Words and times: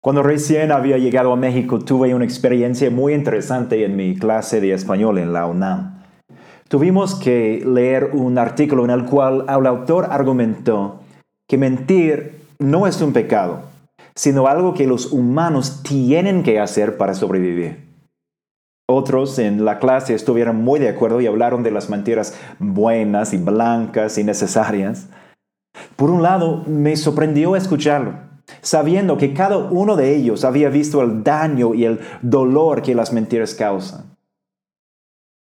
Cuando 0.00 0.22
recién 0.22 0.70
había 0.70 0.96
llegado 0.96 1.32
a 1.32 1.36
México 1.36 1.80
tuve 1.80 2.14
una 2.14 2.24
experiencia 2.24 2.88
muy 2.88 3.14
interesante 3.14 3.84
en 3.84 3.96
mi 3.96 4.14
clase 4.14 4.60
de 4.60 4.72
español 4.72 5.18
en 5.18 5.32
la 5.32 5.46
UNAM. 5.46 6.04
Tuvimos 6.68 7.16
que 7.16 7.64
leer 7.66 8.10
un 8.12 8.38
artículo 8.38 8.84
en 8.84 8.90
el 8.90 9.06
cual 9.06 9.44
el 9.48 9.66
autor 9.66 10.06
argumentó 10.10 11.00
que 11.48 11.58
mentir 11.58 12.42
no 12.60 12.86
es 12.86 13.00
un 13.02 13.12
pecado, 13.12 13.62
sino 14.14 14.46
algo 14.46 14.72
que 14.72 14.86
los 14.86 15.12
humanos 15.12 15.82
tienen 15.82 16.44
que 16.44 16.60
hacer 16.60 16.96
para 16.96 17.14
sobrevivir. 17.14 17.88
Otros 18.88 19.38
en 19.40 19.64
la 19.64 19.80
clase 19.80 20.14
estuvieron 20.14 20.62
muy 20.62 20.78
de 20.78 20.90
acuerdo 20.90 21.20
y 21.20 21.26
hablaron 21.26 21.64
de 21.64 21.72
las 21.72 21.90
mentiras 21.90 22.38
buenas 22.60 23.34
y 23.34 23.38
blancas 23.38 24.16
y 24.16 24.22
necesarias. 24.22 25.08
Por 25.96 26.10
un 26.10 26.22
lado, 26.22 26.62
me 26.66 26.96
sorprendió 26.96 27.56
escucharlo 27.56 28.27
sabiendo 28.60 29.16
que 29.16 29.34
cada 29.34 29.58
uno 29.58 29.96
de 29.96 30.16
ellos 30.16 30.44
había 30.44 30.68
visto 30.68 31.02
el 31.02 31.22
daño 31.22 31.74
y 31.74 31.84
el 31.84 32.00
dolor 32.22 32.82
que 32.82 32.94
las 32.94 33.12
mentiras 33.12 33.54
causan. 33.54 34.16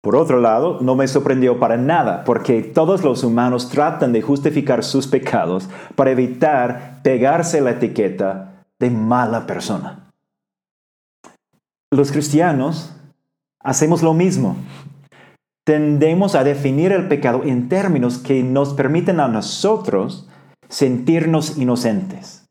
Por 0.04 0.16
otro 0.16 0.38
lado, 0.38 0.80
no 0.82 0.96
me 0.96 1.09
sorprendió 1.09 1.59
para 1.59 1.78
nada, 1.78 2.24
porque 2.24 2.62
todos 2.62 3.02
los 3.02 3.24
humanos 3.24 3.70
tratan 3.70 4.12
de 4.12 4.20
justificar 4.20 4.84
sus 4.84 5.06
pecados 5.06 5.70
para 5.95 6.10
evitar 6.10 7.00
pegarse 7.02 7.62
la 7.62 7.70
etiqueta 7.70 8.64
de 8.78 8.90
mala 8.90 9.46
persona. 9.46 10.10
Los 11.90 12.12
cristianos 12.12 12.95
hacemos 13.60 14.02
lo 14.02 14.12
mismo. 14.12 14.56
Tendemos 15.64 16.34
a 16.34 16.45
definir 16.45 16.92
el 16.92 17.09
pecado 17.09 17.42
en 17.42 17.70
términos 17.70 18.18
que 18.18 18.42
nos 18.42 18.74
permiten 18.74 19.20
a 19.20 19.28
nosotros 19.28 20.28
sentirnos 20.68 21.56
inocentes. 21.56 22.43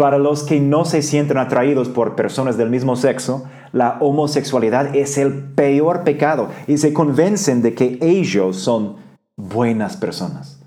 Para 0.00 0.16
los 0.16 0.44
que 0.44 0.60
no 0.60 0.86
se 0.86 1.02
sienten 1.02 1.36
atraídos 1.36 1.90
por 1.90 2.16
personas 2.16 2.56
del 2.56 2.70
mismo 2.70 2.96
sexo, 2.96 3.44
la 3.70 3.98
homosexualidad 4.00 4.96
es 4.96 5.18
el 5.18 5.52
peor 5.52 6.04
pecado 6.04 6.48
y 6.66 6.78
se 6.78 6.94
convencen 6.94 7.60
de 7.60 7.74
que 7.74 7.98
ellos 8.00 8.56
son 8.56 8.96
buenas 9.36 9.98
personas. 9.98 10.58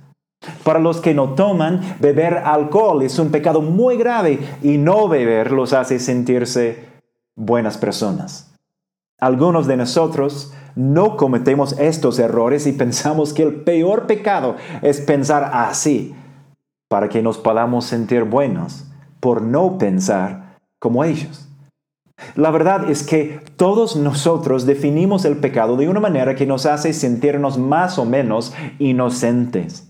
Para 0.64 0.78
los 0.78 1.02
que 1.02 1.16
no 1.16 1.30
toman, 1.30 1.82
beber 2.00 2.44
alcohol 2.46 3.02
es 3.02 3.18
un 3.18 3.32
pecado 3.32 3.64
muy 3.64 3.98
grave 3.98 4.38
y 4.62 4.78
no 4.78 5.08
beber 5.08 5.52
los 5.52 5.74
hace 5.74 5.98
sentirse 5.98 6.86
buenas 7.36 7.80
personas. 7.80 8.54
Algunos 9.20 9.66
de 9.66 9.78
nosotros 9.78 10.54
no 10.76 11.18
cometemos 11.18 11.74
estos 11.80 12.20
errores 12.20 12.68
y 12.68 12.74
pensamos 12.74 13.34
que 13.34 13.42
el 13.42 13.64
peor 13.64 14.06
pecado 14.06 14.58
es 14.84 15.02
pensar 15.02 15.50
así 15.56 16.14
para 16.88 17.10
que 17.10 17.24
nos 17.24 17.40
podamos 17.40 17.86
sentir 17.86 18.26
buenos 18.26 18.92
por 19.24 19.42
no 19.42 19.78
pensar 19.78 20.60
como 20.80 21.06
ellos. 21.06 21.48
La 22.36 22.52
verdad 22.52 22.92
es 22.92 23.04
que 23.04 23.40
todos 23.56 23.96
nosotros 23.96 24.66
definimos 24.66 25.24
el 25.24 25.38
pecado 25.38 25.78
de 25.78 25.88
una 25.88 26.02
manera 26.02 26.36
que 26.36 26.46
nos 26.46 26.66
hace 26.66 26.92
sentirnos 26.92 27.58
más 27.58 27.98
o 27.98 28.04
menos 28.04 28.54
inocentes. 28.80 29.90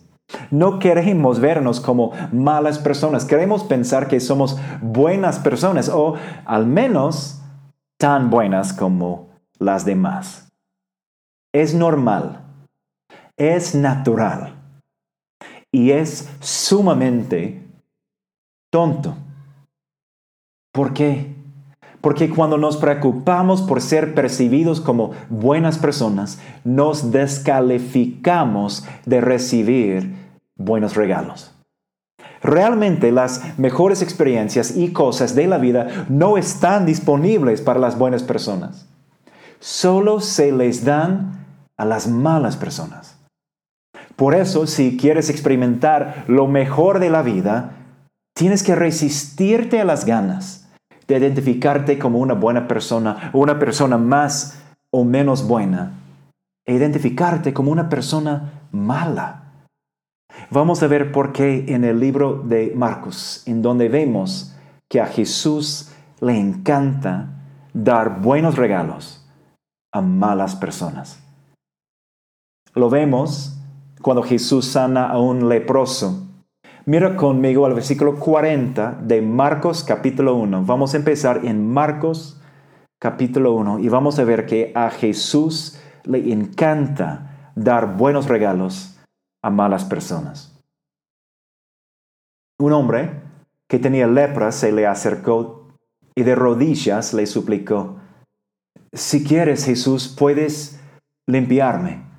No 0.52 0.78
queremos 0.78 1.40
vernos 1.40 1.80
como 1.80 2.12
malas 2.32 2.78
personas, 2.78 3.26
queremos 3.26 3.64
pensar 3.64 4.08
que 4.08 4.20
somos 4.20 4.60
buenas 4.84 5.40
personas 5.40 5.90
o 5.90 6.14
al 6.46 6.68
menos 6.68 7.42
tan 7.98 8.30
buenas 8.30 8.72
como 8.72 9.30
las 9.58 9.84
demás. 9.84 10.52
Es 11.52 11.74
normal, 11.74 12.46
es 13.36 13.74
natural 13.74 14.54
y 15.72 15.90
es 15.90 16.30
sumamente 16.40 17.63
tonto. 18.74 19.16
¿Por 20.74 20.96
qué? 20.96 21.36
Porque 22.02 22.32
cuando 22.32 22.58
nos 22.58 22.78
preocupamos 22.78 23.62
por 23.62 23.82
ser 23.82 24.16
percibidos 24.16 24.82
como 24.82 25.12
buenas 25.30 25.78
personas, 25.78 26.40
nos 26.64 27.12
descalificamos 27.12 28.84
de 29.06 29.22
recibir 29.22 30.16
buenos 30.58 30.96
regalos. 30.96 31.54
Realmente 32.42 33.12
las 33.12 33.60
mejores 33.60 34.02
experiencias 34.02 34.76
y 34.76 34.92
cosas 34.92 35.36
de 35.36 35.46
la 35.46 35.60
vida 35.60 36.08
no 36.10 36.38
están 36.38 36.88
disponibles 36.88 37.62
para 37.62 37.80
las 37.80 37.96
buenas 37.96 38.24
personas. 38.24 38.88
Solo 39.60 40.20
se 40.20 40.52
les 40.52 40.84
dan 40.84 41.46
a 41.78 41.86
las 41.86 42.08
malas 42.08 42.58
personas. 42.58 43.20
Por 44.16 44.34
eso, 44.34 44.66
si 44.66 44.98
quieres 44.98 45.30
experimentar 45.30 46.24
lo 46.28 46.48
mejor 46.48 46.98
de 46.98 47.12
la 47.12 47.22
vida, 47.22 47.83
tienes 48.34 48.64
que 48.64 48.76
resistirte 48.76 49.80
a 49.80 49.86
las 49.86 50.06
ganas 50.06 50.70
de 51.08 51.18
identificarte 51.18 52.00
como 52.00 52.20
una 52.20 52.34
buena 52.34 52.68
persona 52.68 53.30
o 53.34 53.40
una 53.40 53.60
persona 53.60 53.98
más 53.98 54.62
o 54.92 55.04
menos 55.04 55.48
buena, 55.48 55.94
e 56.66 56.76
identificarte 56.76 57.54
como 57.54 57.72
una 57.72 57.90
persona 57.90 58.68
mala. 58.72 59.44
Vamos 60.50 60.82
a 60.82 60.88
ver 60.88 61.12
por 61.12 61.34
qué 61.34 61.66
en 61.68 61.84
el 61.84 62.00
libro 62.00 62.42
de 62.46 62.74
Marcos, 62.76 63.44
en 63.46 63.62
donde 63.62 63.90
vemos 63.90 64.56
que 64.88 65.02
a 65.02 65.08
Jesús 65.08 65.92
le 66.22 66.38
encanta 66.38 67.30
dar 67.74 68.22
buenos 68.22 68.56
regalos 68.56 69.28
a 69.92 70.02
malas 70.02 70.56
personas. 70.56 71.20
Lo 72.76 72.90
vemos 72.90 73.58
cuando 74.02 74.24
Jesús 74.24 74.68
sana 74.68 75.10
a 75.10 75.20
un 75.20 75.50
leproso 75.50 76.23
Mira 76.86 77.16
conmigo 77.16 77.66
al 77.66 77.76
versículo 77.76 78.20
40 78.20 79.00
de 79.04 79.22
Marcos 79.22 79.86
capítulo 79.86 80.36
1. 80.36 80.66
Vamos 80.66 80.94
a 80.94 80.98
empezar 80.98 81.46
en 81.46 81.66
Marcos 81.66 82.42
capítulo 83.00 83.54
1 83.54 83.80
y 83.80 83.88
vamos 83.88 84.20
a 84.20 84.26
ver 84.26 84.46
que 84.46 84.74
a 84.76 84.90
Jesús 84.90 85.80
le 86.04 86.34
encanta 86.34 87.52
dar 87.56 87.96
buenos 87.96 88.28
regalos 88.28 89.00
a 89.42 89.50
malas 89.50 89.86
personas. 89.86 90.62
Un 92.60 92.74
hombre 92.74 93.22
que 93.70 93.80
tenía 93.80 94.06
lepra 94.06 94.52
se 94.52 94.74
le 94.74 94.86
acercó 94.86 95.70
y 96.16 96.24
de 96.24 96.36
rodillas 96.36 97.14
le 97.14 97.28
suplicó, 97.28 97.98
si 98.92 99.24
quieres 99.24 99.66
Jesús, 99.66 100.14
puedes 100.20 100.82
limpiarme. 101.28 102.13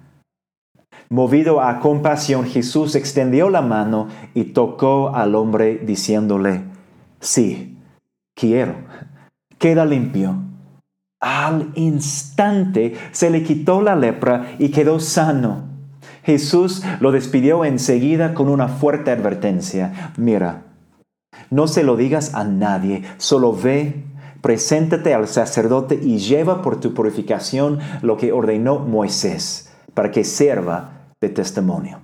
Movido 1.14 1.60
a 1.60 1.78
compasión, 1.78 2.44
Jesús 2.44 2.96
extendió 2.96 3.48
la 3.48 3.62
mano 3.62 4.08
y 4.34 4.46
tocó 4.46 5.14
al 5.14 5.36
hombre 5.36 5.78
diciéndole, 5.78 6.64
sí, 7.20 7.78
quiero, 8.34 8.74
queda 9.56 9.84
limpio. 9.84 10.34
Al 11.20 11.70
instante 11.76 12.96
se 13.12 13.30
le 13.30 13.44
quitó 13.44 13.80
la 13.80 13.94
lepra 13.94 14.56
y 14.58 14.70
quedó 14.70 14.98
sano. 14.98 15.68
Jesús 16.24 16.82
lo 16.98 17.12
despidió 17.12 17.64
enseguida 17.64 18.34
con 18.34 18.48
una 18.48 18.66
fuerte 18.66 19.12
advertencia. 19.12 20.12
Mira, 20.16 20.64
no 21.48 21.68
se 21.68 21.84
lo 21.84 21.96
digas 21.96 22.34
a 22.34 22.42
nadie, 22.42 23.04
solo 23.18 23.52
ve, 23.52 24.02
preséntate 24.40 25.14
al 25.14 25.28
sacerdote 25.28 25.94
y 25.94 26.18
lleva 26.18 26.60
por 26.60 26.80
tu 26.80 26.92
purificación 26.92 27.78
lo 28.02 28.16
que 28.16 28.32
ordenó 28.32 28.80
Moisés, 28.80 29.72
para 29.94 30.10
que 30.10 30.24
sirva 30.24 30.93
testimonio. 31.28 32.00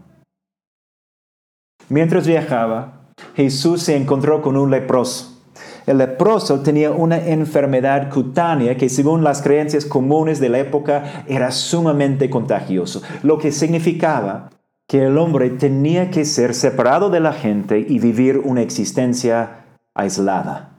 Mientras 1.88 2.26
viajaba, 2.26 3.08
Jesús 3.34 3.82
se 3.82 3.96
encontró 3.96 4.42
con 4.42 4.56
un 4.56 4.70
leproso. 4.70 5.40
El 5.86 5.98
leproso 5.98 6.60
tenía 6.60 6.92
una 6.92 7.18
enfermedad 7.18 8.10
cutánea 8.12 8.76
que 8.76 8.88
según 8.88 9.24
las 9.24 9.42
creencias 9.42 9.84
comunes 9.84 10.38
de 10.38 10.48
la 10.48 10.60
época 10.60 11.24
era 11.26 11.50
sumamente 11.50 12.30
contagioso, 12.30 13.02
lo 13.22 13.38
que 13.38 13.50
significaba 13.50 14.50
que 14.88 15.04
el 15.06 15.18
hombre 15.18 15.50
tenía 15.50 16.10
que 16.10 16.24
ser 16.24 16.54
separado 16.54 17.10
de 17.10 17.20
la 17.20 17.32
gente 17.32 17.78
y 17.78 17.98
vivir 17.98 18.38
una 18.38 18.62
existencia 18.62 19.64
aislada. 19.94 20.70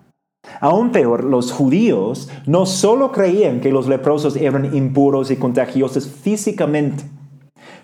Aún 0.60 0.92
peor, 0.92 1.24
los 1.24 1.52
judíos 1.52 2.30
no 2.46 2.66
solo 2.66 3.12
creían 3.12 3.62
que 3.62 3.72
los 3.72 3.88
leprosos 3.88 4.36
eran 4.36 4.76
impuros 4.76 5.32
y 5.32 5.38
contagiosos 5.38 6.08
físicamente, 6.08 7.04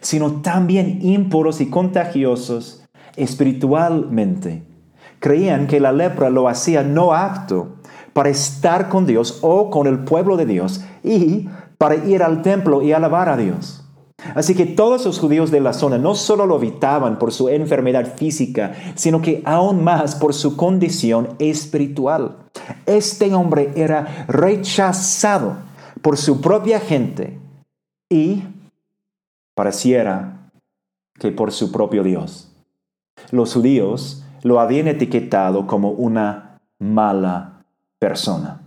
sino 0.01 0.41
también 0.41 0.99
impuros 1.01 1.61
y 1.61 1.69
contagiosos 1.69 2.83
espiritualmente. 3.15 4.63
Creían 5.19 5.67
que 5.67 5.79
la 5.79 5.91
lepra 5.91 6.29
lo 6.29 6.47
hacía 6.47 6.83
no 6.83 7.13
apto 7.13 7.77
para 8.13 8.29
estar 8.29 8.89
con 8.89 9.05
Dios 9.05 9.39
o 9.41 9.69
con 9.69 9.87
el 9.87 9.99
pueblo 9.99 10.37
de 10.37 10.45
Dios 10.45 10.83
y 11.03 11.47
para 11.77 11.95
ir 11.95 12.23
al 12.23 12.41
templo 12.41 12.81
y 12.81 12.91
alabar 12.91 13.29
a 13.29 13.37
Dios. 13.37 13.83
Así 14.33 14.55
que 14.55 14.65
todos 14.65 15.05
los 15.05 15.19
judíos 15.19 15.51
de 15.51 15.61
la 15.61 15.73
zona 15.73 15.97
no 15.97 16.15
solo 16.15 16.45
lo 16.45 16.57
evitaban 16.57 17.19
por 17.19 17.31
su 17.31 17.49
enfermedad 17.49 18.15
física, 18.15 18.73
sino 18.95 19.21
que 19.21 19.41
aún 19.45 19.83
más 19.83 20.15
por 20.15 20.33
su 20.33 20.57
condición 20.57 21.29
espiritual. 21.39 22.37
Este 22.85 23.33
hombre 23.33 23.71
era 23.75 24.25
rechazado 24.27 25.57
por 26.01 26.17
su 26.17 26.41
propia 26.41 26.79
gente 26.79 27.39
y 28.09 28.43
pareciera 29.57 30.51
que 31.19 31.31
por 31.31 31.51
su 31.51 31.71
propio 31.71 32.03
Dios. 32.03 32.53
Los 33.31 33.55
judíos 33.55 34.23
lo 34.43 34.59
habían 34.59 34.87
etiquetado 34.87 35.65
como 35.65 35.89
una 35.89 36.59
mala 36.77 37.65
persona. 37.97 38.61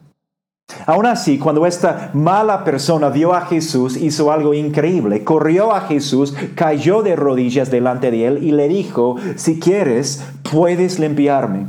Aún 0.86 1.06
así, 1.06 1.38
cuando 1.38 1.64
esta 1.64 2.10
mala 2.12 2.64
persona 2.64 3.08
vio 3.08 3.34
a 3.34 3.42
Jesús, 3.42 3.96
hizo 3.96 4.32
algo 4.32 4.52
increíble. 4.52 5.22
Corrió 5.22 5.72
a 5.72 5.82
Jesús, 5.82 6.34
cayó 6.56 7.02
de 7.02 7.14
rodillas 7.14 7.70
delante 7.70 8.10
de 8.10 8.26
él 8.26 8.42
y 8.42 8.50
le 8.50 8.66
dijo, 8.66 9.14
si 9.36 9.60
quieres, 9.60 10.24
puedes 10.50 10.98
limpiarme. 10.98 11.66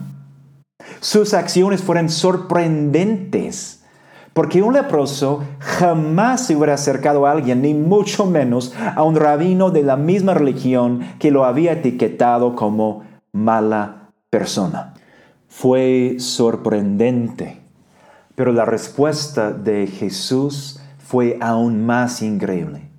Sus 0.99 1.35
acciones 1.35 1.83
fueron 1.83 2.09
sorprendentes. 2.09 3.80
Porque 4.33 4.61
un 4.61 4.73
leproso 4.73 5.43
jamás 5.59 6.45
se 6.45 6.55
hubiera 6.55 6.75
acercado 6.75 7.25
a 7.25 7.31
alguien, 7.31 7.61
ni 7.61 7.73
mucho 7.73 8.25
menos 8.25 8.73
a 8.95 9.03
un 9.03 9.15
rabino 9.15 9.71
de 9.71 9.83
la 9.83 9.97
misma 9.97 10.33
religión 10.33 11.01
que 11.19 11.31
lo 11.31 11.43
había 11.43 11.73
etiquetado 11.73 12.55
como 12.55 13.03
mala 13.33 14.11
persona. 14.29 14.93
Fue 15.47 16.15
sorprendente 16.19 17.61
pero 18.41 18.53
la 18.53 18.65
respuesta 18.65 19.51
de 19.51 19.85
Jesús 19.85 20.79
fue 20.97 21.37
aún 21.41 21.85
más 21.85 22.23
increíble. 22.23 22.89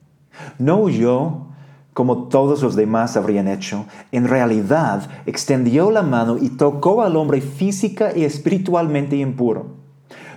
No 0.58 0.76
huyó 0.78 1.48
como 1.94 2.28
todos 2.28 2.62
los 2.62 2.76
demás 2.76 3.16
habrían 3.16 3.48
hecho. 3.48 3.86
En 4.12 4.28
realidad, 4.28 5.10
extendió 5.26 5.90
la 5.90 6.02
mano 6.02 6.38
y 6.38 6.50
tocó 6.50 7.02
al 7.02 7.16
hombre 7.16 7.40
física 7.40 8.16
y 8.16 8.24
espiritualmente 8.24 9.16
impuro. 9.16 9.81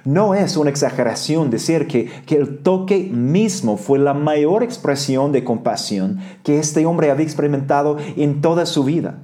No 0.05 0.35
es 0.35 0.55
una 0.55 0.69
exageración 0.69 1.49
decir 1.49 1.87
que, 1.87 2.05
que, 2.25 2.35
el 2.35 2.59
toque 2.59 3.09
mismo 3.11 3.75
fue 3.75 3.97
la 3.97 4.13
mayor 4.13 4.61
expresión 4.61 5.31
de 5.31 5.43
compasión 5.43 6.19
que 6.43 6.59
este 6.59 6.85
hombre 6.85 7.09
había 7.09 7.25
experimentado 7.25 7.97
en 8.15 8.39
toda 8.41 8.67
su 8.67 8.83
vida. 8.83 9.17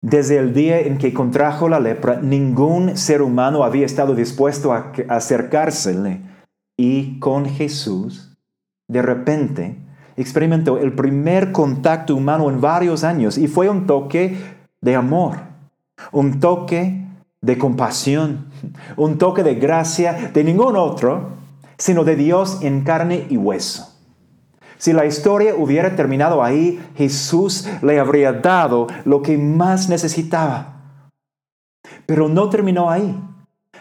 Desde 0.00 0.38
el 0.38 0.54
día 0.54 0.80
en 0.80 0.96
que 0.96 1.12
contrajo 1.12 1.68
la 1.68 1.80
lepra, 1.80 2.20
ningún 2.22 2.96
ser 2.96 3.20
humano 3.20 3.64
había 3.64 3.84
estado 3.84 4.14
dispuesto 4.14 4.72
a 4.72 4.92
acercársele. 5.08 6.22
Y 6.76 7.18
con 7.18 7.44
Jesús, 7.44 8.38
de 8.86 9.02
repente, 9.02 9.76
experimentó 10.16 10.78
el 10.78 10.92
primer 10.92 11.52
contacto 11.52 12.14
humano 12.14 12.48
en 12.48 12.60
varios 12.60 13.04
años 13.04 13.36
y 13.36 13.48
fue 13.48 13.68
un 13.68 13.86
toque 13.86 14.36
de 14.80 14.94
amor, 14.94 15.38
un 16.12 16.38
toque 16.38 17.07
de 17.40 17.58
compasión, 17.58 18.50
un 18.96 19.18
toque 19.18 19.42
de 19.42 19.54
gracia 19.54 20.30
de 20.32 20.44
ningún 20.44 20.76
otro, 20.76 21.38
sino 21.78 22.04
de 22.04 22.16
Dios 22.16 22.58
en 22.62 22.82
carne 22.82 23.26
y 23.30 23.36
hueso. 23.36 23.94
Si 24.78 24.92
la 24.92 25.06
historia 25.06 25.54
hubiera 25.56 25.96
terminado 25.96 26.42
ahí, 26.42 26.80
Jesús 26.96 27.68
le 27.82 27.98
habría 27.98 28.32
dado 28.32 28.86
lo 29.04 29.22
que 29.22 29.36
más 29.36 29.88
necesitaba. 29.88 31.02
Pero 32.06 32.28
no 32.28 32.48
terminó 32.48 32.88
ahí, 32.88 33.20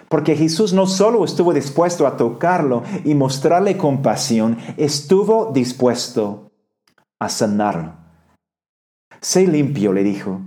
porque 0.09 0.35
Jesús 0.35 0.73
no 0.73 0.87
solo 0.87 1.23
estuvo 1.23 1.53
dispuesto 1.53 2.07
a 2.07 2.17
tocarlo 2.17 2.83
y 3.05 3.13
mostrarle 3.13 3.77
compasión, 3.77 4.57
estuvo 4.77 5.51
dispuesto 5.53 6.51
a 7.19 7.29
sanarlo. 7.29 7.93
Sé 9.21 9.47
limpio, 9.47 9.93
le 9.93 10.03
dijo. 10.03 10.41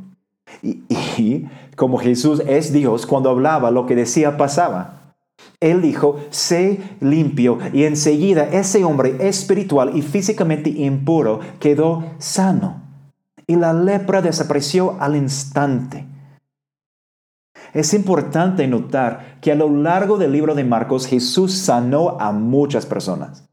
Y, 0.62 1.46
como 1.76 1.98
Jesús 1.98 2.42
es 2.46 2.72
Dios, 2.72 3.06
cuando 3.06 3.30
hablaba, 3.30 3.70
lo 3.70 3.86
que 3.86 3.94
decía 3.94 4.36
pasaba. 4.36 5.14
Él 5.60 5.82
dijo, 5.82 6.18
sé 6.30 6.80
limpio. 7.00 7.58
Y 7.72 7.84
enseguida 7.84 8.44
ese 8.44 8.84
hombre 8.84 9.16
espiritual 9.28 9.96
y 9.96 10.02
físicamente 10.02 10.70
impuro 10.70 11.40
quedó 11.58 12.04
sano. 12.18 12.82
Y 13.46 13.56
la 13.56 13.72
lepra 13.72 14.22
desapareció 14.22 14.96
al 15.00 15.16
instante. 15.16 16.06
Es 17.72 17.94
importante 17.94 18.66
notar 18.66 19.38
que 19.40 19.52
a 19.52 19.54
lo 19.54 19.70
largo 19.70 20.18
del 20.18 20.32
libro 20.32 20.54
de 20.54 20.64
Marcos 20.64 21.06
Jesús 21.06 21.54
sanó 21.54 22.18
a 22.20 22.32
muchas 22.32 22.86
personas. 22.86 23.48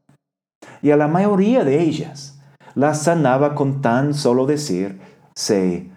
Y 0.82 0.90
a 0.90 0.96
la 0.96 1.08
mayoría 1.08 1.64
de 1.64 1.80
ellas 1.80 2.40
las 2.74 3.02
sanaba 3.02 3.54
con 3.54 3.80
tan 3.80 4.14
solo 4.14 4.46
decir, 4.46 5.00
sé 5.34 5.90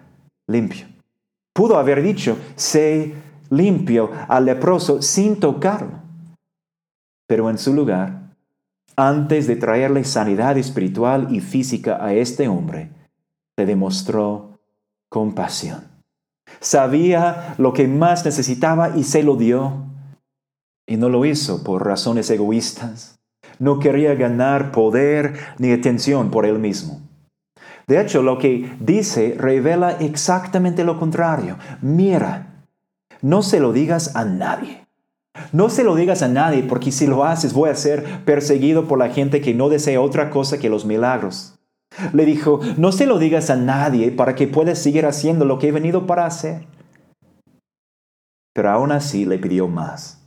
limpio. 0.48 0.91
Pudo 1.52 1.76
haber 1.78 2.02
dicho, 2.02 2.38
sé 2.56 3.14
limpio 3.50 4.10
al 4.28 4.46
leproso 4.46 5.02
sin 5.02 5.38
tocarlo. 5.38 6.00
Pero 7.26 7.50
en 7.50 7.58
su 7.58 7.74
lugar, 7.74 8.34
antes 8.96 9.46
de 9.46 9.56
traerle 9.56 10.04
sanidad 10.04 10.56
espiritual 10.56 11.28
y 11.30 11.40
física 11.40 12.04
a 12.04 12.14
este 12.14 12.48
hombre, 12.48 12.90
le 13.56 13.66
demostró 13.66 14.58
compasión. 15.10 15.92
Sabía 16.60 17.54
lo 17.58 17.72
que 17.72 17.88
más 17.88 18.24
necesitaba 18.24 18.96
y 18.96 19.04
se 19.04 19.22
lo 19.22 19.36
dio. 19.36 19.86
Y 20.86 20.96
no 20.96 21.08
lo 21.08 21.24
hizo 21.24 21.62
por 21.62 21.86
razones 21.86 22.30
egoístas. 22.30 23.20
No 23.58 23.78
quería 23.78 24.14
ganar 24.14 24.72
poder 24.72 25.38
ni 25.58 25.72
atención 25.72 26.30
por 26.30 26.46
él 26.46 26.58
mismo. 26.58 27.00
De 27.92 28.00
hecho, 28.00 28.22
lo 28.22 28.38
que 28.38 28.74
dice 28.80 29.36
revela 29.38 29.90
exactamente 29.90 30.82
lo 30.82 30.98
contrario. 30.98 31.58
Mira, 31.82 32.64
no 33.20 33.42
se 33.42 33.60
lo 33.60 33.74
digas 33.74 34.16
a 34.16 34.24
nadie. 34.24 34.86
No 35.52 35.68
se 35.68 35.84
lo 35.84 35.94
digas 35.94 36.22
a 36.22 36.28
nadie 36.28 36.62
porque 36.62 36.90
si 36.90 37.06
lo 37.06 37.22
haces 37.22 37.52
voy 37.52 37.68
a 37.68 37.74
ser 37.74 38.24
perseguido 38.24 38.88
por 38.88 38.98
la 38.98 39.10
gente 39.10 39.42
que 39.42 39.52
no 39.52 39.68
desea 39.68 40.00
otra 40.00 40.30
cosa 40.30 40.56
que 40.56 40.70
los 40.70 40.86
milagros. 40.86 41.58
Le 42.14 42.24
dijo, 42.24 42.60
no 42.78 42.92
se 42.92 43.04
lo 43.04 43.18
digas 43.18 43.50
a 43.50 43.56
nadie 43.56 44.10
para 44.10 44.34
que 44.36 44.48
puedas 44.48 44.78
seguir 44.78 45.04
haciendo 45.04 45.44
lo 45.44 45.58
que 45.58 45.68
he 45.68 45.72
venido 45.72 46.06
para 46.06 46.24
hacer. 46.24 46.64
Pero 48.54 48.70
aún 48.70 48.90
así 48.90 49.26
le 49.26 49.36
pidió 49.36 49.68
más. 49.68 50.18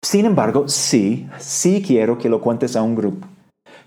Sin 0.00 0.26
embargo, 0.26 0.68
sí, 0.68 1.28
sí 1.40 1.82
quiero 1.84 2.18
que 2.18 2.28
lo 2.28 2.40
cuentes 2.40 2.76
a 2.76 2.82
un 2.82 2.94
grupo. 2.94 3.26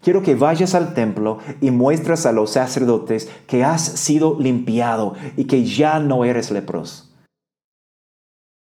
Quiero 0.03 0.21
que 0.21 0.35
vayas 0.35 0.75
al 0.75 0.93
templo 0.93 1.39
y 1.61 1.71
muestres 1.71 2.25
a 2.25 2.33
los 2.33 2.51
sacerdotes 2.51 3.29
que 3.47 3.63
has 3.63 3.81
sido 3.81 4.37
limpiado 4.39 5.15
y 5.37 5.45
que 5.45 5.63
ya 5.63 5.99
no 5.99 6.25
eres 6.25 6.51
leproso. 6.51 7.09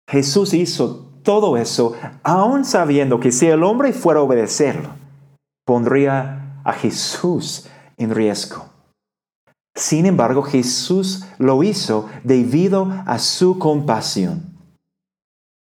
Jesús 0.09 0.55
hizo 0.55 1.09
todo 1.23 1.57
eso 1.57 1.95
aún 2.23 2.65
sabiendo 2.65 3.19
que 3.19 3.33
si 3.33 3.47
el 3.47 3.65
hombre 3.65 3.93
fuera 3.93 4.21
a 4.21 4.23
obedecerlo, 4.23 4.91
pondría 5.67 6.61
a 6.65 6.73
Jesús 6.73 7.69
en 7.97 8.15
riesgo. 8.15 8.67
Sin 9.75 10.07
embargo, 10.07 10.43
Jesús 10.43 11.27
lo 11.39 11.63
hizo 11.63 12.09
debido 12.25 12.93
a 13.07 13.19
su 13.19 13.59
compasión. 13.59 14.53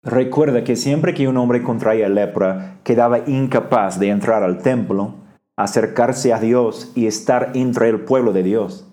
Recuerda 0.04 0.64
que 0.64 0.76
siempre 0.76 1.16
que 1.16 1.28
un 1.28 1.38
hombre 1.38 1.64
contraía 1.64 2.10
lepra, 2.10 2.82
quedaba 2.84 3.28
incapaz 3.28 4.00
de 4.00 4.10
entrar 4.10 4.44
al 4.44 4.62
templo, 4.62 5.25
acercarse 5.58 6.34
a 6.34 6.40
Dios 6.40 6.92
y 6.96 7.08
estar 7.08 7.52
entre 7.54 7.90
el 7.90 8.02
pueblo 8.02 8.34
de 8.34 8.44
Dios. 8.44 8.88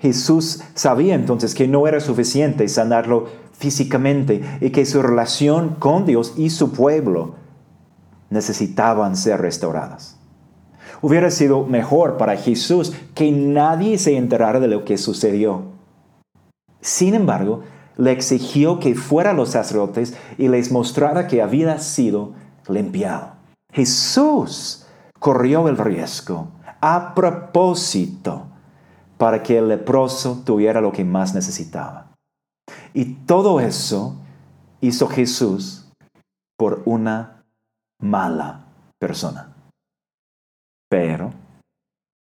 Jesús 0.00 0.62
sabía 0.74 1.14
entonces 1.14 1.54
que 1.54 1.68
no 1.68 1.86
era 1.86 2.00
suficiente 2.00 2.68
sanarlo 2.68 3.26
físicamente 3.52 4.42
y 4.60 4.70
que 4.70 4.84
su 4.84 5.00
relación 5.00 5.76
con 5.78 6.04
Dios 6.04 6.34
y 6.36 6.50
su 6.50 6.72
pueblo 6.72 7.36
necesitaban 8.30 9.16
ser 9.16 9.40
restauradas. 9.40 10.18
Hubiera 11.00 11.30
sido 11.30 11.64
mejor 11.64 12.16
para 12.16 12.36
Jesús 12.36 12.92
que 13.14 13.30
nadie 13.30 13.98
se 13.98 14.16
enterara 14.16 14.60
de 14.60 14.68
lo 14.68 14.84
que 14.84 14.98
sucedió. 14.98 15.62
Sin 16.80 17.14
embargo, 17.14 17.62
le 17.96 18.12
exigió 18.12 18.80
que 18.80 18.94
fuera 18.94 19.30
a 19.30 19.34
los 19.34 19.50
sacerdotes 19.50 20.14
y 20.38 20.48
les 20.48 20.72
mostrara 20.72 21.26
que 21.26 21.42
había 21.42 21.78
sido 21.78 22.32
limpiado. 22.68 23.32
Jesús 23.72 24.81
corrió 25.22 25.68
el 25.68 25.78
riesgo 25.78 26.48
a 26.80 27.14
propósito 27.14 28.48
para 29.18 29.40
que 29.40 29.58
el 29.58 29.68
leproso 29.68 30.42
tuviera 30.44 30.80
lo 30.80 30.90
que 30.90 31.04
más 31.04 31.32
necesitaba. 31.32 32.12
Y 32.92 33.04
todo 33.24 33.60
eso 33.60 34.16
hizo 34.80 35.06
Jesús 35.06 35.88
por 36.58 36.82
una 36.86 37.44
mala 38.00 38.64
persona. 38.98 39.54
Pero 40.90 41.30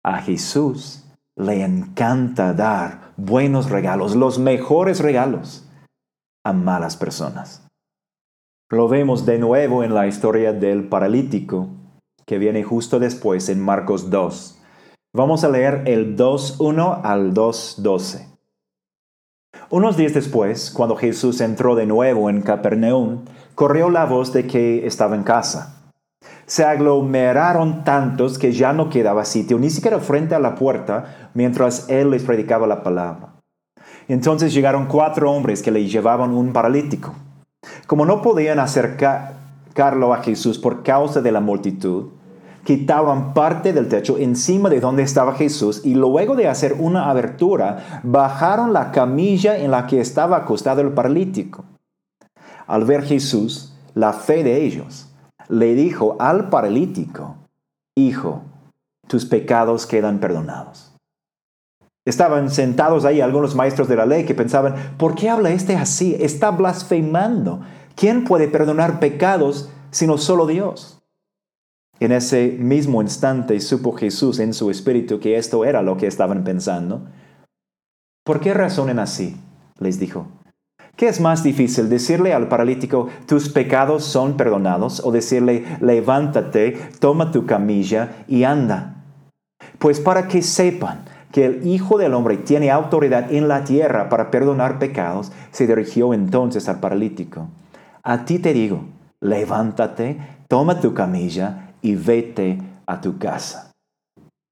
a 0.04 0.18
Jesús 0.22 1.04
le 1.34 1.64
encanta 1.64 2.52
dar 2.52 3.12
buenos 3.16 3.68
regalos, 3.68 4.14
los 4.14 4.38
mejores 4.38 5.00
regalos 5.00 5.68
a 6.44 6.52
malas 6.52 6.96
personas. 6.96 7.66
Lo 8.70 8.86
vemos 8.86 9.26
de 9.26 9.40
nuevo 9.40 9.82
en 9.82 9.92
la 9.92 10.06
historia 10.06 10.52
del 10.52 10.88
paralítico 10.88 11.68
que 12.26 12.38
viene 12.38 12.64
justo 12.64 12.98
después 12.98 13.48
en 13.48 13.60
Marcos 13.60 14.10
2. 14.10 14.58
Vamos 15.14 15.44
a 15.44 15.48
leer 15.48 15.84
el 15.86 16.16
2.1 16.16 17.00
al 17.04 17.32
2.12. 17.32 18.26
Unos 19.70 19.96
días 19.96 20.12
después, 20.12 20.70
cuando 20.70 20.96
Jesús 20.96 21.40
entró 21.40 21.74
de 21.74 21.86
nuevo 21.86 22.28
en 22.28 22.42
Capernaum, 22.42 23.24
corrió 23.54 23.90
la 23.90 24.04
voz 24.04 24.32
de 24.32 24.46
que 24.46 24.86
estaba 24.86 25.16
en 25.16 25.22
casa. 25.22 25.92
Se 26.46 26.64
aglomeraron 26.64 27.84
tantos 27.84 28.38
que 28.38 28.52
ya 28.52 28.72
no 28.72 28.90
quedaba 28.90 29.24
sitio, 29.24 29.58
ni 29.58 29.70
siquiera 29.70 29.98
frente 30.00 30.34
a 30.34 30.38
la 30.40 30.54
puerta, 30.54 31.30
mientras 31.34 31.88
él 31.88 32.10
les 32.10 32.24
predicaba 32.24 32.66
la 32.66 32.82
palabra. 32.82 33.40
Entonces 34.08 34.52
llegaron 34.52 34.86
cuatro 34.86 35.32
hombres 35.32 35.62
que 35.62 35.70
le 35.70 35.86
llevaban 35.86 36.32
un 36.32 36.52
paralítico. 36.52 37.14
Como 37.86 38.04
no 38.04 38.22
podían 38.22 38.58
acercarlo 38.58 40.12
a 40.12 40.22
Jesús 40.22 40.58
por 40.58 40.82
causa 40.82 41.20
de 41.20 41.32
la 41.32 41.40
multitud, 41.40 42.10
quitaban 42.66 43.32
parte 43.32 43.72
del 43.72 43.86
techo 43.88 44.18
encima 44.18 44.68
de 44.68 44.80
donde 44.80 45.04
estaba 45.04 45.34
Jesús 45.34 45.82
y 45.84 45.94
luego 45.94 46.34
de 46.34 46.48
hacer 46.48 46.74
una 46.80 47.08
abertura, 47.08 48.00
bajaron 48.02 48.72
la 48.72 48.90
camilla 48.90 49.56
en 49.56 49.70
la 49.70 49.86
que 49.86 50.00
estaba 50.00 50.38
acostado 50.38 50.80
el 50.80 50.92
paralítico. 50.92 51.64
Al 52.66 52.84
ver 52.84 53.04
Jesús, 53.04 53.72
la 53.94 54.12
fe 54.12 54.42
de 54.42 54.64
ellos, 54.64 55.14
le 55.48 55.74
dijo 55.76 56.16
al 56.18 56.50
paralítico, 56.50 57.36
Hijo, 57.94 58.42
tus 59.06 59.24
pecados 59.24 59.86
quedan 59.86 60.18
perdonados. 60.18 60.92
Estaban 62.04 62.50
sentados 62.50 63.04
ahí 63.04 63.20
algunos 63.20 63.54
maestros 63.54 63.88
de 63.88 63.96
la 63.96 64.06
ley 64.06 64.24
que 64.24 64.34
pensaban, 64.34 64.74
¿por 64.98 65.14
qué 65.14 65.30
habla 65.30 65.50
este 65.50 65.76
así? 65.76 66.16
Está 66.18 66.50
blasfemando. 66.50 67.60
¿Quién 67.94 68.24
puede 68.24 68.48
perdonar 68.48 68.98
pecados 68.98 69.70
sino 69.92 70.18
solo 70.18 70.46
Dios? 70.46 70.95
En 71.98 72.12
ese 72.12 72.56
mismo 72.58 73.00
instante 73.00 73.58
supo 73.60 73.92
Jesús 73.92 74.38
en 74.38 74.52
su 74.52 74.70
espíritu 74.70 75.18
que 75.18 75.38
esto 75.38 75.64
era 75.64 75.82
lo 75.82 75.96
que 75.96 76.06
estaban 76.06 76.44
pensando. 76.44 77.06
¿Por 78.24 78.40
qué 78.40 78.52
razonen 78.52 78.98
así? 78.98 79.36
les 79.78 79.98
dijo. 79.98 80.26
¿Qué 80.96 81.08
es 81.08 81.20
más 81.20 81.42
difícil, 81.42 81.90
decirle 81.90 82.32
al 82.32 82.48
paralítico, 82.48 83.08
tus 83.26 83.50
pecados 83.50 84.04
son 84.04 84.38
perdonados, 84.38 85.02
o 85.04 85.12
decirle, 85.12 85.64
levántate, 85.80 86.72
toma 86.98 87.30
tu 87.30 87.44
camilla 87.44 88.24
y 88.26 88.44
anda? 88.44 89.04
Pues 89.78 90.00
para 90.00 90.26
que 90.26 90.40
sepan 90.40 91.04
que 91.32 91.44
el 91.44 91.66
Hijo 91.66 91.98
del 91.98 92.14
Hombre 92.14 92.38
tiene 92.38 92.70
autoridad 92.70 93.30
en 93.30 93.46
la 93.46 93.64
tierra 93.64 94.08
para 94.08 94.30
perdonar 94.30 94.78
pecados, 94.78 95.32
se 95.50 95.66
dirigió 95.66 96.14
entonces 96.14 96.66
al 96.68 96.80
paralítico. 96.80 97.48
A 98.02 98.24
ti 98.24 98.38
te 98.38 98.54
digo, 98.54 98.86
levántate, 99.20 100.18
toma 100.48 100.80
tu 100.80 100.94
camilla 100.94 101.65
y 101.86 101.94
vete 101.94 102.58
a 102.84 103.00
tu 103.00 103.16
casa. 103.16 103.70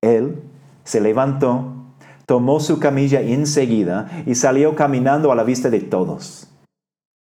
Él 0.00 0.40
se 0.84 1.00
levantó, 1.00 1.96
tomó 2.26 2.60
su 2.60 2.78
camilla 2.78 3.20
enseguida 3.22 4.22
y 4.24 4.36
salió 4.36 4.76
caminando 4.76 5.32
a 5.32 5.34
la 5.34 5.42
vista 5.42 5.68
de 5.68 5.80
todos. 5.80 6.48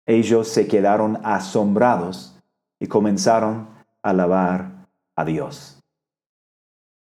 Ellos 0.06 0.48
se 0.48 0.66
quedaron 0.66 1.18
asombrados 1.24 2.38
y 2.78 2.88
comenzaron 2.88 3.68
a 4.02 4.10
alabar 4.10 4.86
a 5.16 5.24
Dios. 5.24 5.80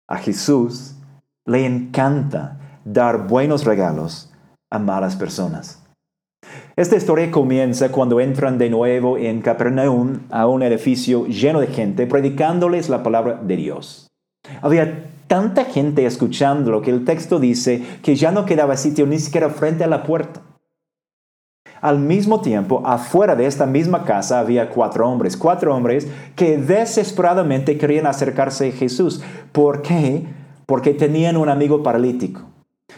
A 0.09 0.17
Jesús 0.17 0.95
le 1.45 1.67
encanta 1.67 2.81
dar 2.87 3.27
buenos 3.27 3.67
regalos 3.67 4.33
a 4.71 4.79
malas 4.79 5.17
personas. 5.17 5.86
Esta 6.77 6.97
historia 6.97 7.31
comienza 7.31 7.91
cuando 7.91 8.21
entran 8.21 8.59
de 8.59 8.69
nuevo 8.69 9.17
en 9.17 9.41
Capernaum 9.41 10.19
a 10.29 10.47
un 10.47 10.63
edificio 10.63 11.27
lleno 11.27 11.61
de 11.61 11.69
gente 11.69 12.07
predicándoles 12.07 12.91
la 12.91 13.03
palabra 13.03 13.41
de 13.43 13.57
Dios. 13.57 14.09
Había 14.61 15.11
tanta 15.27 15.65
gente 15.65 16.05
escuchando 16.05 16.71
lo 16.71 16.83
que 16.83 16.91
el 16.91 17.07
texto 17.07 17.41
dice 17.41 17.83
que 18.03 18.15
ya 18.15 18.31
no 18.31 18.45
quedaba 18.45 18.77
sitio 18.77 19.07
ni 19.07 19.19
siquiera 19.19 19.49
frente 19.49 19.85
a 19.85 19.87
la 19.87 20.03
puerta. 20.03 20.43
Al 21.81 21.99
mismo 21.99 22.43
tiempo, 22.43 22.83
afuera 22.85 23.37
de 23.37 23.47
esta 23.47 23.65
misma 23.65 24.05
casa 24.05 24.39
había 24.39 24.69
cuatro 24.69 25.09
hombres, 25.09 25.39
cuatro 25.39 25.75
hombres 25.75 26.07
que 26.37 26.59
desesperadamente 26.59 27.79
querían 27.79 28.07
acercarse 28.07 28.69
a 28.69 28.73
Jesús. 28.73 29.23
¿Por 29.53 29.81
qué? 29.81 30.27
Porque 30.67 30.93
tenían 30.93 31.39
un 31.39 31.49
amigo 31.49 31.83
paralítico 31.83 32.43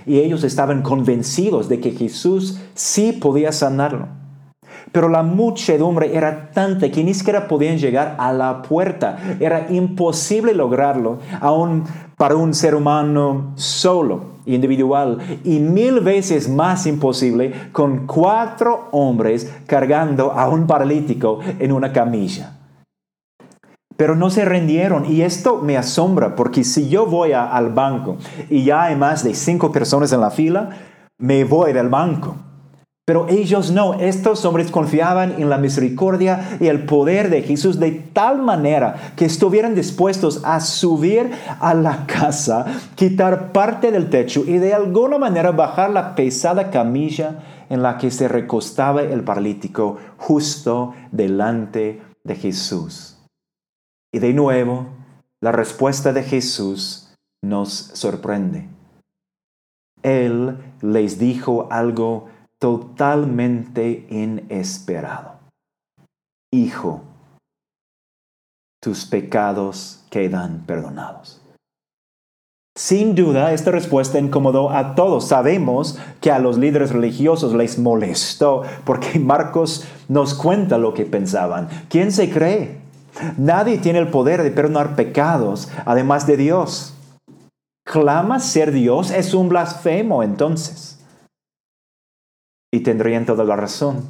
y 0.06 0.18
ellos 0.18 0.44
estaban 0.44 0.82
convencidos 0.82 1.68
de 1.68 1.80
que 1.80 1.92
Jesús 1.92 2.58
sí 2.74 3.12
podía 3.12 3.52
sanarlo. 3.52 4.08
Pero 4.92 5.08
la 5.08 5.22
muchedumbre 5.22 6.16
era 6.16 6.50
tanta 6.50 6.90
que 6.90 7.04
ni 7.04 7.12
siquiera 7.12 7.46
podían 7.46 7.78
llegar 7.78 8.16
a 8.18 8.32
la 8.32 8.62
puerta. 8.62 9.18
Era 9.38 9.66
imposible 9.70 10.54
lograrlo, 10.54 11.18
aún 11.40 11.84
para 12.16 12.36
un 12.36 12.54
ser 12.54 12.74
humano 12.74 13.52
solo, 13.54 14.38
individual, 14.46 15.18
y 15.44 15.58
mil 15.58 16.00
veces 16.00 16.48
más 16.48 16.86
imposible 16.86 17.52
con 17.72 18.06
cuatro 18.06 18.88
hombres 18.92 19.52
cargando 19.66 20.32
a 20.32 20.48
un 20.48 20.66
paralítico 20.66 21.40
en 21.58 21.72
una 21.72 21.92
camilla 21.92 22.57
pero 23.98 24.14
no 24.14 24.30
se 24.30 24.44
rindieron. 24.44 25.12
Y 25.12 25.22
esto 25.22 25.60
me 25.60 25.76
asombra 25.76 26.36
porque 26.36 26.62
si 26.62 26.88
yo 26.88 27.04
voy 27.04 27.32
al 27.32 27.70
banco 27.70 28.16
y 28.48 28.62
ya 28.62 28.84
hay 28.84 28.94
más 28.96 29.24
de 29.24 29.34
cinco 29.34 29.72
personas 29.72 30.12
en 30.12 30.20
la 30.20 30.30
fila, 30.30 30.70
me 31.18 31.42
voy 31.42 31.72
del 31.72 31.88
banco. 31.88 32.36
Pero 33.04 33.26
ellos 33.28 33.72
no, 33.72 33.94
estos 33.94 34.44
hombres 34.44 34.70
confiaban 34.70 35.34
en 35.38 35.50
la 35.50 35.58
misericordia 35.58 36.58
y 36.60 36.68
el 36.68 36.84
poder 36.84 37.28
de 37.28 37.42
Jesús 37.42 37.80
de 37.80 37.90
tal 37.90 38.40
manera 38.40 39.14
que 39.16 39.24
estuvieran 39.24 39.74
dispuestos 39.74 40.42
a 40.44 40.60
subir 40.60 41.32
a 41.58 41.74
la 41.74 42.06
casa, 42.06 42.66
quitar 42.94 43.50
parte 43.50 43.90
del 43.90 44.10
techo 44.10 44.44
y 44.46 44.58
de 44.58 44.74
alguna 44.74 45.18
manera 45.18 45.50
bajar 45.50 45.90
la 45.90 46.14
pesada 46.14 46.70
camilla 46.70 47.40
en 47.68 47.82
la 47.82 47.98
que 47.98 48.12
se 48.12 48.28
recostaba 48.28 49.02
el 49.02 49.24
paralítico 49.24 49.96
justo 50.18 50.94
delante 51.10 52.00
de 52.22 52.36
Jesús. 52.36 53.17
De 54.18 54.32
nuevo, 54.32 54.86
la 55.40 55.52
respuesta 55.52 56.12
de 56.12 56.24
Jesús 56.24 57.14
nos 57.40 57.70
sorprende. 57.70 58.68
Él 60.02 60.58
les 60.82 61.18
dijo 61.18 61.68
algo 61.70 62.28
totalmente 62.58 64.06
inesperado. 64.10 65.38
Hijo, 66.52 67.02
tus 68.82 69.06
pecados 69.06 70.04
quedan 70.10 70.64
perdonados. 70.66 71.40
Sin 72.76 73.14
duda, 73.14 73.52
esta 73.52 73.70
respuesta 73.70 74.18
incomodó 74.18 74.70
a 74.70 74.94
todos. 74.94 75.28
Sabemos 75.28 75.98
que 76.20 76.30
a 76.30 76.38
los 76.38 76.58
líderes 76.58 76.92
religiosos 76.92 77.52
les 77.54 77.78
molestó 77.78 78.62
porque 78.84 79.18
Marcos 79.18 79.84
nos 80.08 80.34
cuenta 80.34 80.78
lo 80.78 80.94
que 80.94 81.04
pensaban. 81.04 81.68
¿Quién 81.88 82.12
se 82.12 82.30
cree? 82.30 82.87
Nadie 83.36 83.78
tiene 83.78 83.98
el 83.98 84.08
poder 84.08 84.42
de 84.42 84.50
perdonar 84.50 84.96
pecados, 84.96 85.68
además 85.84 86.26
de 86.26 86.36
Dios. 86.36 86.94
Clama 87.84 88.38
ser 88.38 88.72
Dios, 88.72 89.10
es 89.10 89.34
un 89.34 89.48
blasfemo 89.48 90.22
entonces. 90.22 90.98
Y 92.72 92.80
tendrían 92.80 93.24
toda 93.24 93.44
la 93.44 93.56
razón. 93.56 94.04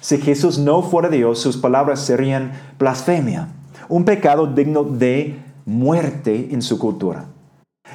Si 0.00 0.18
Jesús 0.18 0.58
no 0.58 0.82
fuera 0.82 1.08
Dios, 1.08 1.40
sus 1.40 1.56
palabras 1.56 2.00
serían 2.00 2.52
blasfemia, 2.78 3.48
un 3.88 4.04
pecado 4.04 4.46
digno 4.46 4.84
de 4.84 5.42
muerte 5.64 6.50
en 6.52 6.60
su 6.60 6.78
cultura. 6.78 7.26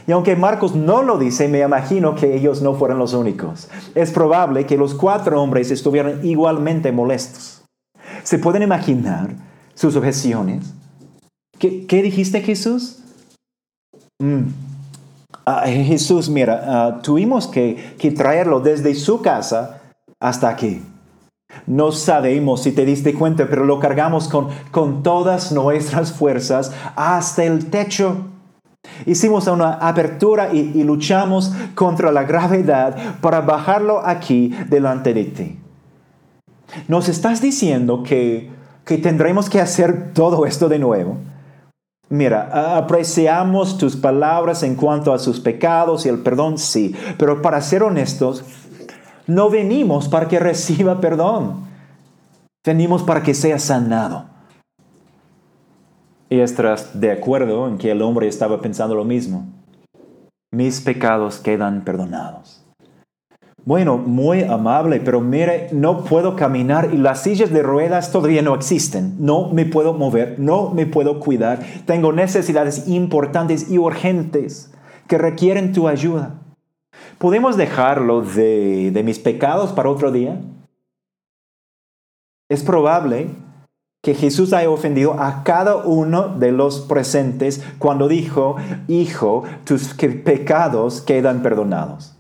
Y 0.07 0.11
aunque 0.11 0.35
Marcos 0.35 0.75
no 0.75 1.03
lo 1.03 1.19
dice, 1.19 1.47
me 1.47 1.59
imagino 1.59 2.15
que 2.15 2.35
ellos 2.35 2.63
no 2.63 2.73
fueran 2.73 2.97
los 2.97 3.13
únicos. 3.13 3.69
Es 3.93 4.11
probable 4.11 4.65
que 4.65 4.77
los 4.77 4.95
cuatro 4.95 5.41
hombres 5.41 5.69
estuvieran 5.69 6.25
igualmente 6.25 6.91
molestos. 6.91 7.63
¿Se 8.23 8.39
pueden 8.39 8.63
imaginar 8.63 9.35
sus 9.79 9.95
objeciones. 9.95 10.73
¿Qué, 11.57 12.01
dijiste 12.03 12.41
Jesús? 12.41 12.99
Mm. 14.21 14.49
Ah, 15.45 15.63
Jesús, 15.67 16.29
mira, 16.29 16.63
ah, 16.65 17.01
tuvimos 17.01 17.47
que, 17.47 17.95
traerlo 18.17 18.59
desde 18.59 18.93
su 18.93 19.21
casa 19.21 19.81
hasta 20.19 20.49
aquí. 20.49 20.81
No 21.65 21.93
sabemos 21.93 22.63
si 22.63 22.73
te 22.73 22.83
diste 22.83 23.13
cuenta, 23.13 23.47
pero 23.49 23.63
lo 23.63 23.79
cargamos 23.79 24.27
con, 24.27 24.49
con 24.71 25.01
todas 25.01 25.53
nuestras 25.53 26.11
fuerzas 26.11 26.73
hasta 26.97 27.45
el 27.45 27.69
techo. 27.69 28.25
Hicimos 29.05 29.47
una 29.47 29.75
apertura 29.75 30.53
y, 30.53 30.71
y, 30.75 30.83
luchamos 30.83 31.53
contra 31.73 32.11
la 32.11 32.23
gravedad 32.23 33.17
para 33.21 33.39
bajarlo 33.39 34.05
aquí 34.05 34.53
delante 34.67 35.13
de 35.13 35.23
ti. 35.23 35.59
Nos 36.89 37.07
estás 37.07 37.41
diciendo 37.41 38.03
que 38.03 38.58
que 38.89 38.97
tendremos 38.97 39.51
que 39.51 39.61
hacer 39.61 40.13
todo 40.13 40.47
esto 40.47 40.67
de 40.67 40.79
nuevo. 40.79 41.17
Mira, 42.09 42.75
apreciamos 42.75 43.77
tus 43.77 43.95
palabras 43.95 44.63
en 44.63 44.73
cuanto 44.73 45.13
a 45.13 45.19
sus 45.19 45.39
pecados 45.39 46.07
y 46.07 46.09
el 46.09 46.23
perdón, 46.23 46.57
sí, 46.57 46.95
pero 47.19 47.39
para 47.43 47.61
ser 47.61 47.83
honestos, 47.83 48.43
no 49.27 49.51
venimos 49.51 50.09
para 50.09 50.27
que 50.27 50.39
reciba 50.49 50.99
perdón, 50.99 51.67
venimos 52.65 53.03
para 53.03 53.21
que 53.21 53.35
sea 53.35 53.59
sanado. 53.59 54.25
Y 56.27 56.39
estás 56.39 56.99
de 56.99 57.11
acuerdo 57.11 57.67
en 57.67 57.77
que 57.77 57.91
el 57.91 58.01
hombre 58.01 58.27
estaba 58.27 58.59
pensando 58.59 58.95
lo 58.95 59.05
mismo. 59.05 59.45
Mis 60.51 60.81
pecados 60.81 61.37
quedan 61.37 61.83
perdonados. 61.83 62.58
Bueno, 63.65 63.97
muy 63.97 64.43
amable, 64.43 64.99
pero 64.99 65.21
mire, 65.21 65.69
no 65.71 66.03
puedo 66.03 66.35
caminar 66.35 66.89
y 66.93 66.97
las 66.97 67.23
sillas 67.23 67.51
de 67.51 67.61
ruedas 67.61 68.11
todavía 68.11 68.41
no 68.41 68.55
existen. 68.55 69.15
No 69.19 69.49
me 69.49 69.65
puedo 69.65 69.93
mover, 69.93 70.39
no 70.39 70.71
me 70.71 70.85
puedo 70.85 71.19
cuidar. 71.19 71.59
Tengo 71.85 72.11
necesidades 72.11 72.87
importantes 72.87 73.69
y 73.69 73.77
urgentes 73.77 74.71
que 75.07 75.17
requieren 75.17 75.73
tu 75.73 75.87
ayuda. 75.87 76.35
¿Podemos 77.17 77.57
dejarlo 77.57 78.21
de, 78.21 79.01
mis 79.03 79.19
pecados 79.19 79.73
para 79.73 79.89
otro 79.89 80.11
día? 80.11 80.39
Es 82.49 82.63
probable 82.63 83.27
que 84.01 84.15
Jesús 84.15 84.53
haya 84.53 84.69
ofendido 84.69 85.19
a 85.19 85.43
cada 85.43 85.75
uno 85.75 86.29
de 86.29 86.53
los 86.53 86.79
presentes 86.79 87.61
cuando 87.77 88.07
dijo, 88.07 88.55
Hijo, 88.87 89.43
tus 89.65 89.93
pecados 89.93 91.01
quedan 91.01 91.41
perdonados. 91.43 92.15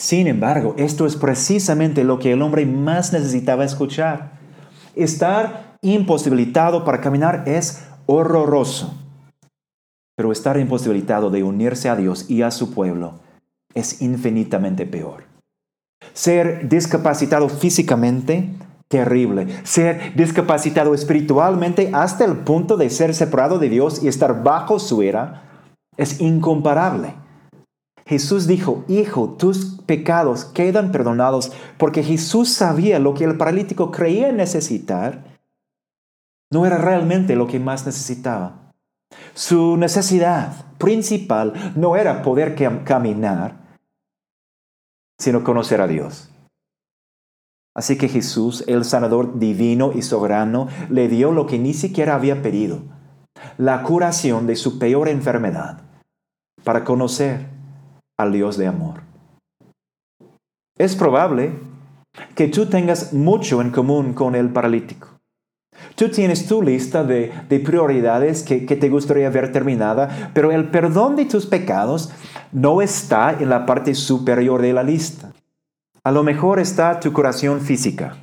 Sin 0.00 0.28
embargo, 0.28 0.74
esto 0.78 1.04
es 1.04 1.14
precisamente 1.14 2.04
lo 2.04 2.18
que 2.18 2.32
el 2.32 2.40
hombre 2.40 2.64
más 2.64 3.12
necesitaba 3.12 3.66
escuchar. 3.66 4.32
Estar 4.96 5.76
imposibilitado 5.82 6.86
para 6.86 7.02
caminar 7.02 7.44
es 7.46 7.84
horroroso, 8.06 8.94
pero 10.16 10.32
estar 10.32 10.58
imposibilitado 10.58 11.28
de 11.28 11.42
unirse 11.42 11.90
a 11.90 11.96
Dios 11.96 12.30
y 12.30 12.40
a 12.40 12.50
su 12.50 12.72
pueblo 12.72 13.20
es 13.74 14.00
infinitamente 14.00 14.86
peor. 14.86 15.24
Ser 16.14 16.66
discapacitado 16.66 17.50
físicamente 17.50 18.54
terrible. 18.88 19.48
Ser 19.64 20.14
discapacitado 20.16 20.94
espiritualmente 20.94 21.90
hasta 21.92 22.24
el 22.24 22.38
punto 22.38 22.78
de 22.78 22.88
ser 22.88 23.14
separado 23.14 23.58
de 23.58 23.68
Dios 23.68 24.02
y 24.02 24.08
estar 24.08 24.42
bajo 24.42 24.78
su 24.78 25.02
era 25.02 25.42
es 25.98 26.22
incomparable. 26.22 27.12
Jesús 28.10 28.48
dijo, 28.48 28.84
Hijo, 28.88 29.36
tus 29.38 29.82
pecados 29.86 30.44
quedan 30.44 30.90
perdonados 30.90 31.52
porque 31.78 32.02
Jesús 32.02 32.48
sabía 32.48 32.98
lo 32.98 33.14
que 33.14 33.22
el 33.22 33.36
paralítico 33.36 33.92
creía 33.92 34.32
necesitar. 34.32 35.38
No 36.50 36.66
era 36.66 36.76
realmente 36.76 37.36
lo 37.36 37.46
que 37.46 37.60
más 37.60 37.86
necesitaba. 37.86 38.72
Su 39.34 39.76
necesidad 39.76 40.74
principal 40.78 41.72
no 41.76 41.94
era 41.94 42.22
poder 42.22 42.56
caminar, 42.84 43.78
sino 45.16 45.44
conocer 45.44 45.80
a 45.80 45.86
Dios. 45.86 46.32
Así 47.76 47.96
que 47.96 48.08
Jesús, 48.08 48.64
el 48.66 48.84
sanador 48.84 49.38
divino 49.38 49.92
y 49.94 50.02
soberano, 50.02 50.66
le 50.88 51.06
dio 51.06 51.30
lo 51.30 51.46
que 51.46 51.60
ni 51.60 51.74
siquiera 51.74 52.16
había 52.16 52.42
pedido, 52.42 52.82
la 53.56 53.84
curación 53.84 54.48
de 54.48 54.56
su 54.56 54.80
peor 54.80 55.08
enfermedad, 55.08 55.82
para 56.64 56.82
conocer 56.82 57.59
al 58.20 58.32
Dios 58.32 58.56
de 58.56 58.66
amor. 58.66 59.00
Es 60.78 60.96
probable 60.96 61.52
que 62.34 62.48
tú 62.48 62.66
tengas 62.66 63.12
mucho 63.12 63.60
en 63.60 63.70
común 63.70 64.14
con 64.14 64.34
el 64.34 64.50
paralítico. 64.50 65.08
Tú 65.94 66.08
tienes 66.10 66.46
tu 66.46 66.62
lista 66.62 67.04
de, 67.04 67.32
prioridades 67.64 68.42
que, 68.42 68.66
que, 68.66 68.76
te 68.76 68.88
gustaría 68.88 69.30
ver 69.30 69.52
terminada, 69.52 70.30
pero 70.34 70.50
el 70.50 70.70
perdón 70.70 71.16
de 71.16 71.24
tus 71.24 71.46
pecados 71.46 72.10
no 72.52 72.82
está 72.82 73.32
en 73.38 73.48
la 73.48 73.66
parte 73.66 73.94
superior 73.94 74.60
de 74.60 74.72
la 74.72 74.82
lista. 74.82 75.32
A 76.04 76.12
lo 76.12 76.22
mejor 76.22 76.58
está 76.58 77.00
tu 77.00 77.12
curación 77.12 77.60
física, 77.60 78.16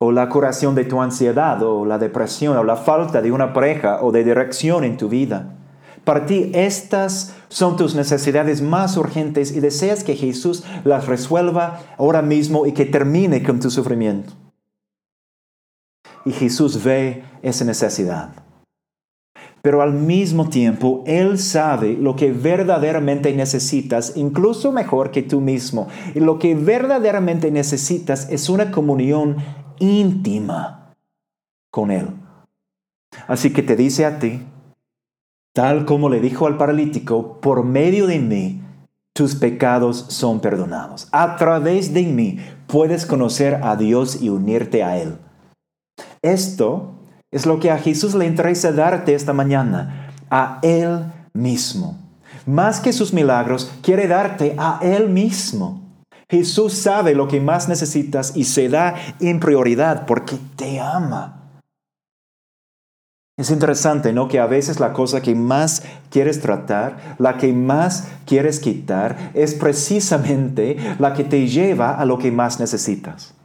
o 0.00 0.12
la 0.12 0.28
curación 0.28 0.74
de 0.74 0.84
tu 0.84 1.00
ansiedad, 1.00 1.62
o 1.62 1.84
la 1.84 1.98
depresión, 1.98 2.56
o 2.56 2.64
la 2.64 2.76
falta 2.76 3.22
de 3.22 3.32
una 3.32 3.52
pareja 3.52 4.00
o 4.02 4.12
de 4.12 4.24
dirección 4.24 4.84
en 4.84 4.96
tu 4.96 5.08
vida. 5.08 5.57
Para 6.08 6.24
ti 6.24 6.50
estas 6.54 7.34
son 7.50 7.76
tus 7.76 7.94
necesidades 7.94 8.62
más 8.62 8.96
urgentes 8.96 9.54
y 9.54 9.60
deseas 9.60 10.04
que 10.04 10.16
Jesús 10.16 10.64
las 10.84 11.06
resuelva 11.06 11.82
ahora 11.98 12.22
mismo 12.22 12.64
y 12.64 12.72
que 12.72 12.86
termine 12.86 13.42
con 13.42 13.60
tu 13.60 13.70
sufrimiento. 13.70 14.32
Y 16.24 16.32
Jesús 16.32 16.82
ve 16.82 17.24
esa 17.42 17.66
necesidad 17.66 18.30
pero 19.60 19.82
al 19.82 19.92
mismo 19.92 20.48
tiempo 20.48 21.04
Él 21.06 21.38
sabe 21.38 21.92
lo 21.92 22.16
que 22.16 22.32
verdaderamente 22.32 23.34
necesitas, 23.34 24.14
incluso 24.16 24.72
mejor 24.72 25.10
que 25.10 25.22
tú 25.22 25.42
mismo. 25.42 25.88
Y 26.14 26.20
lo 26.20 26.38
que 26.38 26.54
verdaderamente 26.54 27.50
necesitas 27.50 28.30
es 28.30 28.48
una 28.48 28.70
comunión 28.70 29.36
íntima 29.78 30.94
con 31.70 31.90
Él. 31.90 32.06
Así 33.26 33.52
que 33.52 33.62
te 33.62 33.76
dice 33.76 34.06
a 34.06 34.18
ti, 34.18 34.40
tal 35.58 35.86
como 35.86 36.08
le 36.08 36.20
dijo 36.20 36.46
al 36.46 36.56
paralítico, 36.56 37.40
por 37.40 37.64
medio 37.64 38.06
de 38.06 38.20
mí 38.20 38.62
tus 39.12 39.34
pecados 39.34 40.06
son 40.06 40.38
perdonados. 40.38 41.08
A 41.10 41.34
través 41.34 41.92
de 41.92 42.04
mí 42.04 42.38
puedes 42.68 43.04
conocer 43.04 43.58
a 43.64 43.74
Dios 43.74 44.22
y 44.22 44.28
unirte 44.28 44.84
a 44.84 44.98
Él. 44.98 45.18
Esto 46.22 46.94
es 47.32 47.44
lo 47.44 47.58
que 47.58 47.72
a 47.72 47.78
Jesús 47.78 48.14
le 48.14 48.26
interesa 48.26 48.70
darte 48.70 49.16
esta 49.16 49.32
mañana, 49.32 50.12
a 50.30 50.60
Él 50.62 51.06
mismo. 51.34 51.98
Más 52.46 52.78
que 52.78 52.92
sus 52.92 53.12
milagros, 53.12 53.68
quiere 53.82 54.06
darte 54.06 54.54
a 54.58 54.78
Él 54.80 55.08
mismo. 55.08 55.82
Jesús 56.30 56.74
sabe 56.74 57.16
lo 57.16 57.26
que 57.26 57.40
más 57.40 57.68
necesitas 57.68 58.36
y 58.36 58.44
se 58.44 58.68
da 58.68 58.94
en 59.18 59.40
prioridad 59.40 60.06
porque 60.06 60.36
te 60.54 60.78
ama. 60.78 61.37
Es 63.38 63.52
interesante, 63.52 64.12
¿no? 64.12 64.26
Que 64.26 64.40
a 64.40 64.46
veces 64.46 64.80
la 64.80 64.92
cosa 64.92 65.22
que 65.22 65.36
más 65.36 65.84
quieres 66.10 66.40
tratar, 66.40 67.14
la 67.18 67.38
que 67.38 67.52
más 67.52 68.08
quieres 68.26 68.58
quitar, 68.58 69.30
es 69.32 69.54
precisamente 69.54 70.76
la 70.98 71.14
que 71.14 71.22
te 71.22 71.46
lleva 71.46 71.94
a 71.94 72.04
lo 72.04 72.18
que 72.18 72.32
más 72.32 72.58
necesitas. 72.58 73.36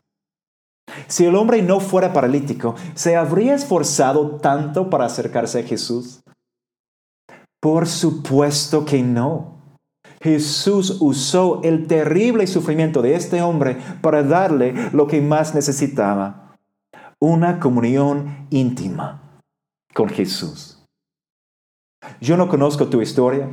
Si 1.07 1.25
el 1.25 1.35
hombre 1.35 1.61
no 1.61 1.79
fuera 1.79 2.11
paralítico, 2.11 2.73
¿se 2.95 3.15
habría 3.15 3.53
esforzado 3.53 4.37
tanto 4.37 4.89
para 4.89 5.05
acercarse 5.05 5.59
a 5.59 5.63
Jesús? 5.63 6.21
Por 7.61 7.87
supuesto 7.87 8.85
que 8.85 9.03
no. 9.03 9.59
Jesús 10.21 10.97
usó 11.01 11.61
el 11.63 11.85
terrible 11.85 12.47
sufrimiento 12.47 13.03
de 13.03 13.13
este 13.13 13.43
hombre 13.43 13.77
para 14.01 14.23
darle 14.23 14.73
lo 14.91 15.05
que 15.05 15.21
más 15.21 15.53
necesitaba, 15.53 16.55
una 17.19 17.59
comunión 17.59 18.47
íntima 18.49 19.22
con 19.93 20.09
Jesús. 20.09 20.83
Yo 22.19 22.37
no 22.37 22.49
conozco 22.49 22.87
tu 22.87 23.01
historia, 23.01 23.49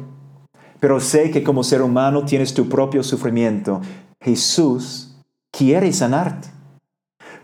pero 0.81 0.99
sé 1.01 1.31
que 1.31 1.43
como 1.43 1.63
ser 1.63 1.83
humano 1.83 2.25
tienes 2.25 2.55
tu 2.55 2.69
propio 2.69 3.03
sufrimiento. 3.03 3.81
Jesús 4.21 5.17
quiere 5.53 5.93
sanarte. 5.93 6.49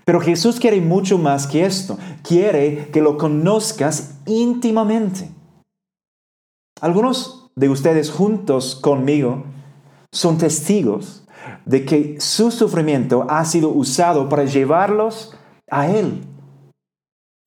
Pero 0.04 0.20
Jesús 0.20 0.60
quiere 0.60 0.80
mucho 0.80 1.18
más 1.18 1.46
que 1.46 1.64
esto. 1.66 1.98
Quiere 2.22 2.90
que 2.92 3.00
lo 3.02 3.18
conozcas 3.18 4.20
íntimamente. 4.26 5.30
Algunos 6.80 7.50
de 7.56 7.68
ustedes 7.68 8.10
juntos 8.10 8.76
conmigo 8.76 9.44
son 10.12 10.38
testigos 10.38 11.26
de 11.64 11.84
que 11.84 12.20
su 12.20 12.50
sufrimiento 12.50 13.26
ha 13.28 13.44
sido 13.44 13.70
usado 13.70 14.28
para 14.28 14.44
llevarlos 14.44 15.34
a 15.70 15.88
Él. 15.88 16.22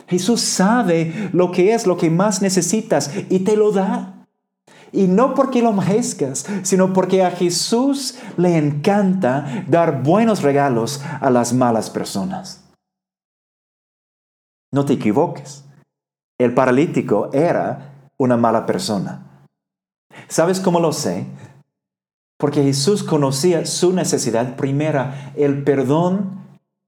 Jesús 0.10 0.42
sabe 0.42 1.30
lo 1.34 1.52
que 1.52 1.74
es 1.74 1.86
lo 1.86 1.96
que 1.96 2.10
más 2.10 2.42
necesitas 2.42 3.12
y 3.30 3.40
te 3.40 3.56
lo 3.56 3.72
da. 3.72 4.26
Y 4.92 5.06
no 5.06 5.36
porque 5.36 5.62
lo 5.62 5.72
merezcas, 5.72 6.48
sino 6.64 6.94
porque 6.94 7.24
a 7.24 7.30
Jesús 7.30 8.18
le 8.38 8.58
encanta 8.58 9.64
dar 9.68 10.02
buenos 10.02 10.42
regalos 10.42 11.04
a 11.22 11.30
las 11.30 11.54
malas 11.54 11.92
personas. 11.92 12.64
No 14.72 14.84
te 14.86 14.94
equivoques. 14.94 15.64
El 16.40 16.56
paralítico 16.56 17.30
era 17.32 18.10
una 18.18 18.36
mala 18.36 18.66
persona. 18.66 19.46
¿Sabes 20.28 20.60
cómo 20.60 20.80
lo 20.80 20.92
sé? 20.92 21.28
Porque 22.40 22.64
Jesús 22.64 23.04
conocía 23.04 23.68
su 23.68 23.94
necesidad 23.94 24.56
primera, 24.56 25.34
el 25.36 25.64
perdón 25.64 26.40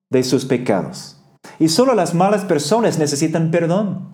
de 0.10 0.24
sus 0.24 0.46
pecados. 0.46 1.21
Y 1.60 1.70
solo 1.70 1.94
las 1.94 2.14
malas 2.14 2.46
personas 2.46 2.98
necesitan 3.00 3.52
perdón. 3.52 4.10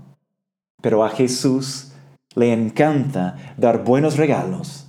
Pero 0.82 1.04
a 1.04 1.10
Jesús 1.10 1.92
le 2.36 2.54
encanta 2.54 3.56
dar 3.58 3.84
buenos 3.84 4.18
regalos 4.18 4.88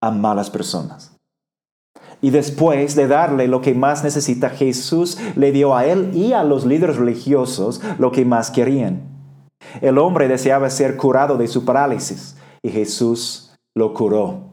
a 0.00 0.10
malas 0.10 0.50
personas. 0.50 1.16
Y 2.20 2.30
después 2.30 2.96
de 2.96 3.06
darle 3.06 3.46
lo 3.46 3.60
que 3.60 3.74
más 3.74 4.02
necesita, 4.02 4.50
Jesús 4.50 5.18
le 5.36 5.52
dio 5.52 5.76
a 5.76 5.86
él 5.86 6.10
y 6.14 6.32
a 6.32 6.42
los 6.42 6.66
líderes 6.66 6.96
religiosos 6.96 7.80
lo 7.98 8.10
que 8.10 8.24
más 8.24 8.50
querían. 8.50 9.02
El 9.80 9.98
hombre 9.98 10.28
deseaba 10.28 10.70
ser 10.70 10.96
curado 10.96 11.36
de 11.36 11.46
su 11.46 11.64
parálisis 11.64 12.36
y 12.62 12.70
Jesús 12.70 13.56
lo 13.74 13.94
curó. 13.94 14.47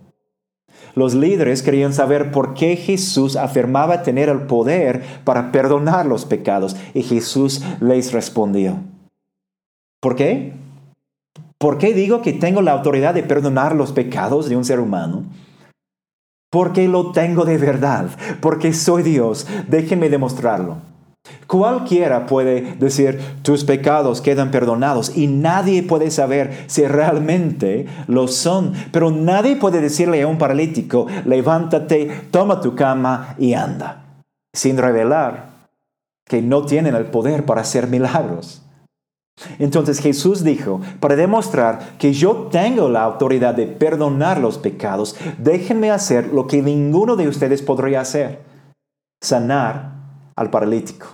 Los 0.95 1.13
líderes 1.13 1.61
querían 1.61 1.93
saber 1.93 2.31
por 2.31 2.53
qué 2.53 2.77
Jesús 2.77 3.35
afirmaba 3.35 4.01
tener 4.01 4.29
el 4.29 4.41
poder 4.43 5.03
para 5.23 5.51
perdonar 5.51 6.05
los 6.05 6.25
pecados 6.25 6.75
y 6.93 7.03
Jesús 7.03 7.61
les 7.81 8.13
respondió. 8.13 8.77
¿Por 10.01 10.15
qué? 10.15 10.53
¿Por 11.57 11.77
qué 11.77 11.93
digo 11.93 12.21
que 12.21 12.33
tengo 12.33 12.61
la 12.61 12.71
autoridad 12.71 13.13
de 13.13 13.23
perdonar 13.23 13.75
los 13.75 13.91
pecados 13.91 14.49
de 14.49 14.55
un 14.55 14.65
ser 14.65 14.79
humano? 14.79 15.23
Porque 16.51 16.87
lo 16.87 17.11
tengo 17.11 17.43
de 17.43 17.57
verdad, 17.57 18.09
porque 18.39 18.71
soy 18.71 19.03
Dios. 19.03 19.47
Déjenme 19.67 20.09
demostrarlo. 20.09 20.77
Cualquiera 21.47 22.25
puede 22.25 22.75
decir, 22.75 23.19
tus 23.41 23.63
pecados 23.63 24.21
quedan 24.21 24.51
perdonados 24.51 25.15
y 25.15 25.27
nadie 25.27 25.83
puede 25.83 26.11
saber 26.11 26.65
si 26.67 26.85
realmente 26.87 27.87
lo 28.07 28.27
son, 28.27 28.73
pero 28.91 29.11
nadie 29.11 29.55
puede 29.55 29.81
decirle 29.81 30.21
a 30.21 30.27
un 30.27 30.37
paralítico, 30.37 31.07
levántate, 31.25 32.09
toma 32.31 32.61
tu 32.61 32.75
cama 32.75 33.35
y 33.37 33.53
anda, 33.53 34.21
sin 34.53 34.77
revelar 34.77 35.67
que 36.27 36.41
no 36.41 36.65
tienen 36.65 36.95
el 36.95 37.05
poder 37.05 37.45
para 37.45 37.61
hacer 37.61 37.87
milagros. 37.87 38.63
Entonces 39.59 39.99
Jesús 39.99 40.43
dijo, 40.43 40.79
para 40.99 41.15
demostrar 41.15 41.97
que 41.99 42.13
yo 42.13 42.47
tengo 42.51 42.89
la 42.89 43.03
autoridad 43.03 43.53
de 43.53 43.67
perdonar 43.67 44.39
los 44.39 44.57
pecados, 44.57 45.15
déjenme 45.37 45.91
hacer 45.91 46.27
lo 46.33 46.47
que 46.47 46.61
ninguno 46.61 47.15
de 47.15 47.27
ustedes 47.27 47.61
podría 47.61 48.01
hacer, 48.01 48.41
sanar 49.21 49.94
al 50.35 50.49
paralítico. 50.49 51.07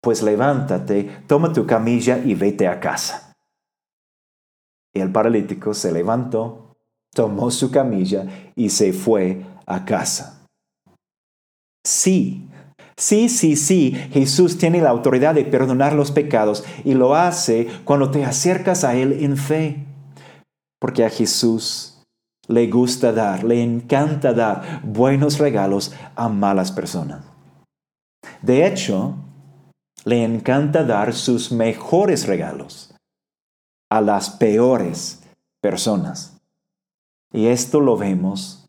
Pues 0.00 0.22
levántate, 0.22 1.22
toma 1.26 1.52
tu 1.52 1.66
camilla 1.66 2.18
y 2.18 2.34
vete 2.34 2.68
a 2.68 2.80
casa. 2.80 3.32
Y 4.94 5.00
el 5.00 5.10
paralítico 5.10 5.74
se 5.74 5.92
levantó, 5.92 6.76
tomó 7.12 7.50
su 7.50 7.70
camilla 7.70 8.52
y 8.54 8.70
se 8.70 8.92
fue 8.92 9.44
a 9.66 9.84
casa. 9.84 10.46
Sí, 11.84 12.48
Sí, 12.96 13.28
sí, 13.28 13.56
sí, 13.56 13.90
Jesús 14.12 14.56
tiene 14.56 14.80
la 14.80 14.90
autoridad 14.90 15.34
de 15.34 15.44
perdonar 15.44 15.94
los 15.94 16.12
pecados 16.12 16.64
y 16.84 16.94
lo 16.94 17.16
hace 17.16 17.66
cuando 17.84 18.12
te 18.12 18.24
acercas 18.24 18.84
a 18.84 18.94
Él 18.94 19.24
en 19.24 19.36
fe. 19.36 19.84
Porque 20.78 21.04
a 21.04 21.10
Jesús 21.10 22.04
le 22.46 22.68
gusta 22.68 23.12
dar, 23.12 23.42
le 23.42 23.62
encanta 23.62 24.32
dar 24.32 24.80
buenos 24.84 25.38
regalos 25.38 25.92
a 26.14 26.28
malas 26.28 26.70
personas. 26.70 27.33
De 28.42 28.66
hecho, 28.66 29.14
le 30.04 30.22
encanta 30.22 30.84
dar 30.84 31.14
sus 31.14 31.50
mejores 31.50 32.26
regalos 32.26 32.94
a 33.90 34.00
las 34.00 34.30
peores 34.30 35.22
personas. 35.60 36.40
Y 37.32 37.46
esto 37.46 37.80
lo 37.80 37.96
vemos 37.96 38.66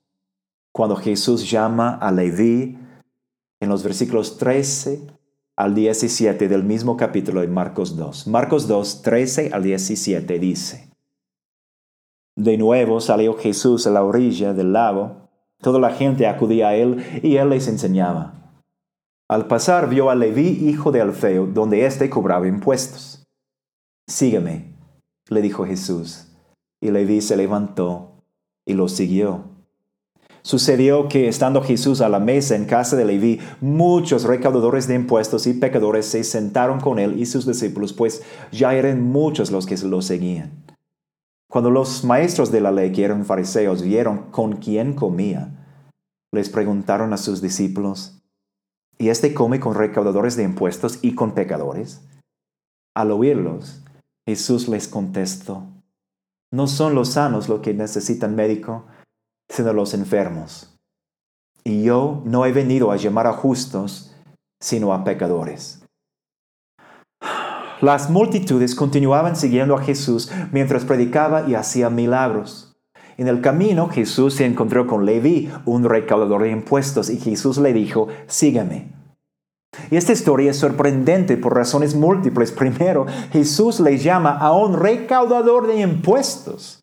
cuando 0.71 0.95
Jesús 0.95 1.49
llama 1.49 1.95
a 1.95 2.11
Leví 2.11 2.77
en 3.59 3.69
los 3.69 3.83
versículos 3.83 4.37
13 4.37 5.07
al 5.55 5.73
17 5.73 6.47
del 6.47 6.63
mismo 6.63 6.97
capítulo 6.97 7.41
de 7.41 7.47
Marcos 7.47 7.95
2. 7.95 8.27
Marcos 8.27 8.67
2, 8.67 9.01
13 9.01 9.51
al 9.53 9.63
17 9.63 10.39
dice, 10.39 10.89
De 12.35 12.57
nuevo 12.57 12.99
salió 12.99 13.35
Jesús 13.35 13.87
a 13.87 13.91
la 13.91 14.03
orilla 14.03 14.53
del 14.53 14.73
lago, 14.73 15.29
toda 15.61 15.79
la 15.79 15.91
gente 15.91 16.27
acudía 16.27 16.69
a 16.69 16.75
él 16.75 17.03
y 17.23 17.37
él 17.37 17.49
les 17.49 17.67
enseñaba. 17.67 18.44
Al 19.27 19.47
pasar 19.47 19.89
vio 19.89 20.11
a 20.11 20.15
Leví, 20.15 20.47
hijo 20.69 20.91
de 20.91 21.01
Alfeo, 21.01 21.47
donde 21.47 21.85
éste 21.85 22.09
cobraba 22.11 22.47
impuestos. 22.47 23.23
Sígueme, 24.07 24.75
le 25.29 25.41
dijo 25.41 25.65
Jesús, 25.65 26.27
y 26.79 26.91
Leví 26.91 27.21
se 27.21 27.35
levantó 27.35 28.23
y 28.67 28.73
lo 28.73 28.88
siguió. 28.88 29.45
Sucedió 30.43 31.09
que 31.09 31.27
estando 31.27 31.63
Jesús 31.63 32.01
a 32.01 32.09
la 32.09 32.19
mesa 32.19 32.55
en 32.55 32.65
casa 32.65 32.95
de 32.95 33.05
Leví, 33.05 33.39
muchos 33.61 34.25
recaudadores 34.25 34.88
de 34.88 34.93
impuestos 34.93 35.47
y 35.47 35.53
pecadores 35.53 36.05
se 36.05 36.23
sentaron 36.23 36.79
con 36.79 36.99
él 36.99 37.19
y 37.19 37.25
sus 37.25 37.47
discípulos, 37.47 37.93
pues 37.93 38.21
ya 38.51 38.75
eran 38.75 39.01
muchos 39.01 39.49
los 39.49 39.65
que 39.65 39.75
lo 39.77 40.03
seguían. 40.03 40.63
Cuando 41.49 41.71
los 41.71 42.03
maestros 42.03 42.51
de 42.51 42.61
la 42.61 42.71
ley, 42.71 42.91
que 42.91 43.05
eran 43.05 43.25
fariseos, 43.25 43.81
vieron 43.81 44.29
con 44.29 44.57
quién 44.57 44.93
comía, 44.93 45.49
les 46.31 46.49
preguntaron 46.49 47.11
a 47.13 47.17
sus 47.17 47.41
discípulos, 47.41 48.14
¿y 48.97 49.10
este 49.10 49.34
come 49.34 49.60
con 49.60 49.75
recaudadores 49.75 50.36
de 50.36 50.43
impuestos 50.43 50.99
y 51.01 51.15
con 51.15 51.34
pecadores? 51.34 52.01
Al 52.95 53.12
oírlos, 53.12 53.84
Jesús 54.27 54.67
les 54.67 54.88
contestó, 54.88 55.67
no 56.51 56.67
son 56.67 56.95
los 56.95 57.10
sanos 57.10 57.49
los 57.49 57.60
que 57.60 57.73
necesitan 57.73 58.36
médico, 58.36 58.86
sino 59.49 59.73
los 59.73 59.93
enfermos. 59.93 60.73
Y 61.63 61.84
yo 61.84 62.21
no 62.25 62.45
he 62.45 62.53
venido 62.53 62.91
a 62.91 62.95
llamar 62.95 63.27
a 63.27 63.34
justos, 63.34 64.15
sino 64.62 64.93
a 64.93 65.03
pecadores. 65.03 65.84
Las 67.81 68.10
multitudes 68.10 68.73
continuaban 68.73 69.36
siguiendo 69.36 69.75
a 69.75 69.84
Jesús 69.84 70.31
mientras 70.51 70.86
predicaba 70.86 71.47
y 71.47 71.55
hacía 71.55 71.89
milagros. 71.89 72.64
En 73.17 73.28
el 73.28 73.41
camino 73.41 73.88
Jesús 73.89 74.36
se 74.36 74.45
encontró 74.45 74.88
con 74.88 75.06
Leví, 75.06 75.49
un 75.65 75.86
recaudador 75.86 76.43
de 76.43 76.51
impuestos, 76.51 77.10
y 77.10 77.17
Jesús 77.17 77.58
le 77.58 77.71
dijo, 77.71 78.08
sígueme. 78.28 78.93
Y 79.91 79.97
esta 79.97 80.13
historia 80.13 80.51
es 80.51 80.58
sorprendente 80.58 81.38
por 81.38 81.56
razones 81.56 81.95
múltiples. 81.95 82.51
Primero, 82.51 83.06
Jesús 83.32 83.80
le 83.80 83.97
llama 83.97 84.38
a 84.38 84.54
un 84.54 84.73
recaudador 84.73 85.67
de 85.67 85.82
impuestos. 85.82 86.82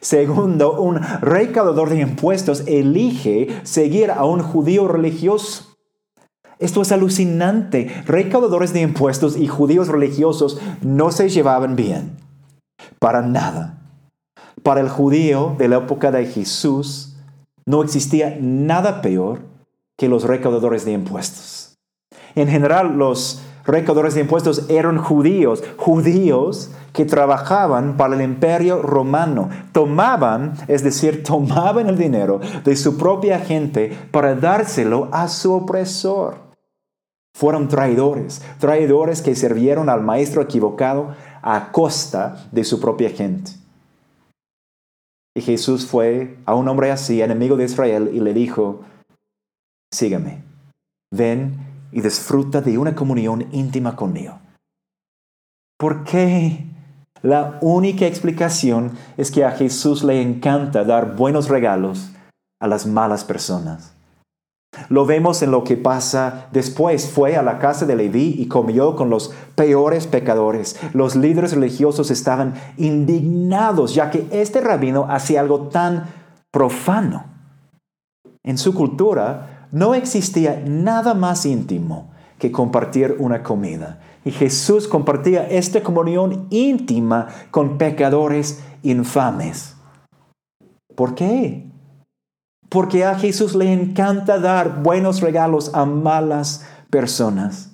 Segundo, 0.00 0.80
un 0.80 1.00
recaudador 1.20 1.90
de 1.90 2.00
impuestos 2.00 2.62
elige 2.66 3.48
seguir 3.64 4.10
a 4.10 4.24
un 4.24 4.42
judío 4.42 4.86
religioso. 4.86 5.76
Esto 6.58 6.82
es 6.82 6.92
alucinante. 6.92 8.02
Recaudadores 8.06 8.72
de 8.72 8.80
impuestos 8.80 9.36
y 9.36 9.46
judíos 9.46 9.88
religiosos 9.88 10.60
no 10.82 11.10
se 11.12 11.28
llevaban 11.28 11.76
bien. 11.76 12.16
Para 12.98 13.22
nada. 13.22 13.77
Para 14.62 14.80
el 14.80 14.88
judío 14.88 15.54
de 15.58 15.68
la 15.68 15.78
época 15.78 16.10
de 16.10 16.26
Jesús 16.26 17.16
no 17.66 17.82
existía 17.82 18.36
nada 18.40 19.02
peor 19.02 19.40
que 19.96 20.08
los 20.08 20.24
recaudadores 20.24 20.84
de 20.84 20.92
impuestos. 20.92 21.76
En 22.34 22.48
general, 22.48 22.96
los 22.96 23.42
recaudadores 23.64 24.14
de 24.14 24.22
impuestos 24.22 24.64
eran 24.70 24.98
judíos, 24.98 25.62
judíos 25.76 26.70
que 26.92 27.04
trabajaban 27.04 27.96
para 27.96 28.14
el 28.14 28.22
imperio 28.22 28.80
romano. 28.80 29.50
Tomaban, 29.72 30.54
es 30.68 30.82
decir, 30.82 31.22
tomaban 31.26 31.88
el 31.88 31.98
dinero 31.98 32.40
de 32.64 32.76
su 32.76 32.96
propia 32.96 33.38
gente 33.40 33.96
para 34.10 34.34
dárselo 34.34 35.08
a 35.12 35.28
su 35.28 35.52
opresor. 35.52 36.48
Fueron 37.34 37.68
traidores, 37.68 38.42
traidores 38.58 39.22
que 39.22 39.36
sirvieron 39.36 39.88
al 39.90 40.02
maestro 40.02 40.42
equivocado 40.42 41.14
a 41.42 41.70
costa 41.70 42.48
de 42.50 42.64
su 42.64 42.80
propia 42.80 43.10
gente. 43.10 43.52
Y 45.38 45.40
Jesús 45.40 45.86
fue 45.86 46.36
a 46.46 46.56
un 46.56 46.66
hombre 46.66 46.90
así, 46.90 47.22
enemigo 47.22 47.56
de 47.56 47.66
Israel, 47.66 48.10
y 48.12 48.18
le 48.18 48.34
dijo, 48.34 48.80
sígame, 49.88 50.42
ven 51.14 51.86
y 51.92 52.00
disfruta 52.00 52.60
de 52.60 52.76
una 52.76 52.96
comunión 52.96 53.46
íntima 53.52 53.94
conmigo. 53.94 54.40
¿Por 55.78 56.02
qué? 56.02 56.66
La 57.22 57.56
única 57.60 58.04
explicación 58.04 58.98
es 59.16 59.30
que 59.30 59.44
a 59.44 59.52
Jesús 59.52 60.02
le 60.02 60.20
encanta 60.20 60.82
dar 60.82 61.14
buenos 61.14 61.48
regalos 61.48 62.10
a 62.60 62.66
las 62.66 62.84
malas 62.84 63.22
personas. 63.22 63.94
Lo 64.88 65.06
vemos 65.06 65.42
en 65.42 65.50
lo 65.50 65.64
que 65.64 65.76
pasa 65.76 66.48
después. 66.52 67.08
Fue 67.10 67.36
a 67.36 67.42
la 67.42 67.58
casa 67.58 67.86
de 67.86 67.96
Leví 67.96 68.34
y 68.38 68.48
comió 68.48 68.96
con 68.96 69.10
los 69.10 69.34
peores 69.54 70.06
pecadores. 70.06 70.78
Los 70.94 71.16
líderes 71.16 71.52
religiosos 71.52 72.10
estaban 72.10 72.54
indignados 72.76 73.94
ya 73.94 74.10
que 74.10 74.26
este 74.30 74.60
rabino 74.60 75.06
hacía 75.08 75.40
algo 75.40 75.68
tan 75.68 76.06
profano. 76.50 77.24
En 78.42 78.58
su 78.58 78.74
cultura, 78.74 79.68
no 79.72 79.94
existía 79.94 80.62
nada 80.66 81.14
más 81.14 81.44
íntimo 81.44 82.10
que 82.38 82.52
compartir 82.52 83.16
una 83.18 83.42
comida. 83.42 84.00
Y 84.24 84.30
Jesús 84.30 84.88
compartía 84.88 85.46
esta 85.48 85.82
comunión 85.82 86.46
íntima 86.50 87.28
con 87.50 87.78
pecadores 87.78 88.62
infames. 88.82 89.76
¿Por 90.94 91.14
qué? 91.14 91.70
Porque 92.68 93.04
a 93.04 93.18
Jesús 93.18 93.54
le 93.54 93.72
encanta 93.72 94.38
dar 94.38 94.82
buenos 94.82 95.20
regalos 95.20 95.74
a 95.74 95.86
malas 95.86 96.68
personas. 96.90 97.72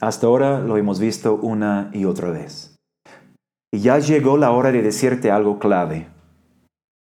Hasta 0.00 0.26
ahora 0.26 0.60
lo 0.60 0.76
hemos 0.76 1.00
visto 1.00 1.36
una 1.36 1.90
y 1.92 2.04
otra 2.04 2.30
vez. 2.30 2.76
Y 3.72 3.80
ya 3.80 3.98
llegó 3.98 4.36
la 4.36 4.50
hora 4.50 4.70
de 4.70 4.82
decirte 4.82 5.30
algo 5.30 5.58
clave. 5.58 6.08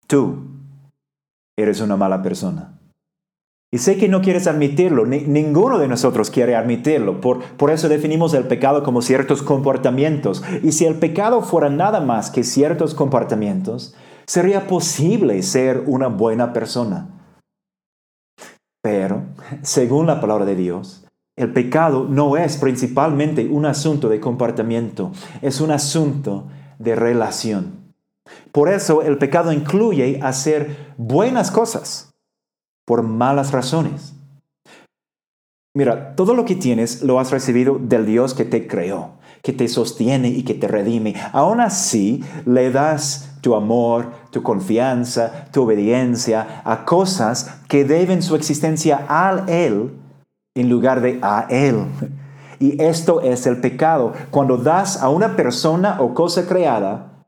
Tú 0.08 0.44
eres 1.58 1.82
una 1.82 1.98
mala 1.98 2.22
persona. 2.22 2.80
Y 3.72 3.80
sé 3.80 3.98
que 3.98 4.08
no 4.08 4.22
quieres 4.22 4.48
admitirlo, 4.48 5.06
ninguno 5.06 5.80
de 5.80 5.88
nosotros 5.88 6.30
quiere 6.30 6.56
admitirlo. 6.56 7.20
Por, 7.20 7.44
por 7.44 7.72
eso 7.72 7.90
definimos 7.90 8.34
el 8.34 8.46
pecado 8.46 8.84
como 8.84 9.02
ciertos 9.02 9.42
comportamientos. 9.42 10.44
Y 10.64 10.72
si 10.72 10.86
el 10.86 10.96
pecado 10.96 11.42
fuera 11.42 11.70
nada 11.70 12.00
más 12.00 12.30
que 12.30 12.44
ciertos 12.44 12.94
comportamientos, 12.94 13.94
sería 14.26 14.68
posible 14.68 15.42
ser 15.44 15.84
una 15.86 16.08
buena 16.08 16.54
persona. 16.54 17.10
Pero, 18.82 19.24
según 19.62 20.08
la 20.08 20.22
palabra 20.22 20.46
de 20.46 20.56
Dios, 20.56 21.06
el 21.36 21.52
pecado 21.52 22.06
no 22.08 22.38
es 22.38 22.58
principalmente 22.58 23.48
un 23.48 23.66
asunto 23.66 24.10
de 24.10 24.20
comportamiento, 24.20 25.12
es 25.42 25.60
un 25.60 25.72
asunto 25.72 26.48
de 26.80 26.96
relación. 26.96 27.94
Por 28.52 28.70
eso 28.70 29.02
el 29.02 29.18
pecado 29.18 29.52
incluye 29.52 30.20
hacer 30.22 30.94
buenas 30.98 31.52
cosas 31.52 32.14
por 32.86 33.04
malas 33.04 33.52
razones. 33.52 34.14
Mira, 35.76 36.16
todo 36.16 36.36
lo 36.36 36.46
que 36.46 36.56
tienes 36.56 37.02
lo 37.02 37.20
has 37.20 37.32
recibido 37.32 37.78
del 37.80 38.06
Dios 38.06 38.34
que 38.34 38.46
te 38.46 38.66
creó, 38.66 39.16
que 39.42 39.52
te 39.52 39.68
sostiene 39.68 40.30
y 40.30 40.44
que 40.44 40.54
te 40.54 40.70
redime. 40.70 41.16
Aún 41.34 41.60
así, 41.60 42.24
le 42.46 42.72
das 42.72 43.35
tu 43.46 43.54
amor, 43.54 44.08
tu 44.32 44.42
confianza, 44.42 45.46
tu 45.52 45.62
obediencia 45.62 46.64
a 46.64 46.84
cosas 46.84 47.60
que 47.68 47.86
deben 47.86 48.24
su 48.24 48.36
existencia 48.36 49.06
a 49.08 49.44
Él 49.46 49.92
en 50.56 50.68
lugar 50.68 51.00
de 51.00 51.20
a 51.22 51.46
Él. 51.48 51.86
Y 52.60 52.82
esto 52.82 53.22
es 53.22 53.46
el 53.46 53.62
pecado, 53.62 54.14
cuando 54.32 54.58
das 54.58 55.00
a 55.00 55.10
una 55.10 55.36
persona 55.36 55.98
o 56.02 56.16
cosa 56.16 56.48
creada 56.48 57.24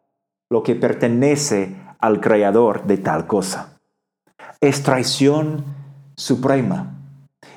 lo 0.50 0.64
que 0.64 0.74
pertenece 0.74 1.76
al 2.00 2.20
creador 2.20 2.88
de 2.88 2.98
tal 2.98 3.28
cosa. 3.28 3.78
Es 4.60 4.82
traición 4.82 5.66
suprema. 6.16 6.97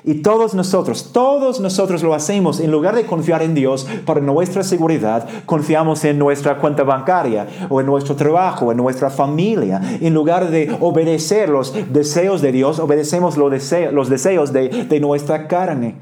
Y 0.03 0.15
todos 0.15 0.55
nosotros, 0.55 1.11
todos 1.13 1.59
nosotros 1.59 2.01
lo 2.01 2.15
hacemos. 2.15 2.59
En 2.59 2.71
lugar 2.71 2.95
de 2.95 3.05
confiar 3.05 3.43
en 3.43 3.53
Dios 3.53 3.87
para 4.05 4.19
nuestra 4.19 4.63
seguridad, 4.63 5.27
confiamos 5.45 6.03
en 6.05 6.17
nuestra 6.17 6.57
cuenta 6.57 6.83
bancaria 6.83 7.47
o 7.69 7.79
en 7.79 7.85
nuestro 7.85 8.15
trabajo, 8.15 8.71
en 8.71 8.77
nuestra 8.77 9.11
familia. 9.11 9.79
En 10.01 10.13
lugar 10.13 10.49
de 10.49 10.75
obedecer 10.79 11.49
los 11.49 11.73
deseos 11.93 12.41
de 12.41 12.51
Dios, 12.51 12.79
obedecemos 12.79 13.37
los 13.37 13.51
deseos, 13.51 14.53
de, 14.53 14.99
nuestra 14.99 15.47
carne. 15.47 15.97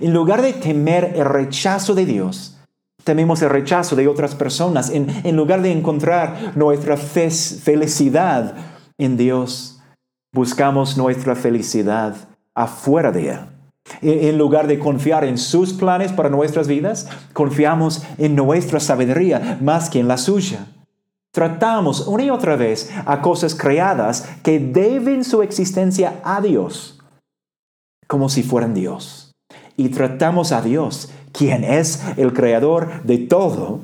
En 0.00 0.14
lugar 0.14 0.40
de 0.40 0.54
temer 0.54 1.12
el 1.16 1.26
rechazo 1.26 1.94
de 1.94 2.06
Dios, 2.06 2.58
tememos 3.04 3.42
el 3.42 3.50
rechazo 3.50 3.96
de 3.96 4.08
otras 4.08 4.34
personas. 4.34 4.88
En, 4.88 5.08
en 5.24 5.36
lugar 5.36 5.60
de 5.60 5.72
encontrar 5.72 6.52
nuestra 6.54 6.96
felicidad 6.96 8.54
en 8.96 9.18
Dios, 9.18 9.80
buscamos 10.32 10.96
nuestra 10.96 11.34
felicidad 11.34 12.31
afuera 12.54 13.12
de 13.12 13.30
Él. 13.30 13.40
En 14.00 14.38
lugar 14.38 14.68
de 14.68 14.78
confiar 14.78 15.24
en 15.24 15.38
sus 15.38 15.72
planes 15.72 16.12
para 16.12 16.28
nuestras 16.28 16.68
vidas, 16.68 17.08
confiamos 17.32 18.02
en 18.18 18.36
nuestra 18.36 18.80
sabiduría 18.80 19.58
más 19.60 19.90
que 19.90 19.98
en 19.98 20.08
la 20.08 20.18
suya. 20.18 20.66
Tratamos 21.32 22.06
una 22.06 22.24
y 22.24 22.30
otra 22.30 22.56
vez 22.56 22.90
a 23.06 23.22
cosas 23.22 23.54
creadas 23.54 24.28
que 24.42 24.60
deben 24.60 25.24
su 25.24 25.42
existencia 25.42 26.20
a 26.24 26.40
Dios, 26.40 27.00
como 28.06 28.28
si 28.28 28.42
fueran 28.42 28.74
Dios. 28.74 29.32
Y 29.76 29.88
tratamos 29.88 30.52
a 30.52 30.60
Dios, 30.60 31.10
quien 31.32 31.64
es 31.64 32.02
el 32.18 32.34
creador 32.34 33.02
de 33.04 33.18
todo, 33.18 33.80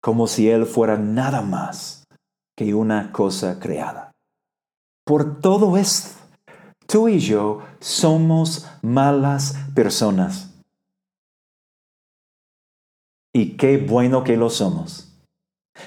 como 0.00 0.26
si 0.26 0.48
Él 0.48 0.64
fuera 0.64 0.96
nada 0.96 1.42
más 1.42 2.04
que 2.56 2.74
una 2.74 3.12
cosa 3.12 3.58
creada. 3.60 4.10
Por 5.04 5.40
todo 5.40 5.76
esto, 5.76 6.13
Tú 6.86 7.08
y 7.08 7.18
yo 7.18 7.60
somos 7.80 8.66
malas 8.82 9.56
personas. 9.74 10.50
Y 13.32 13.56
qué 13.56 13.78
bueno 13.78 14.22
que 14.22 14.36
lo 14.36 14.48
somos. 14.50 15.10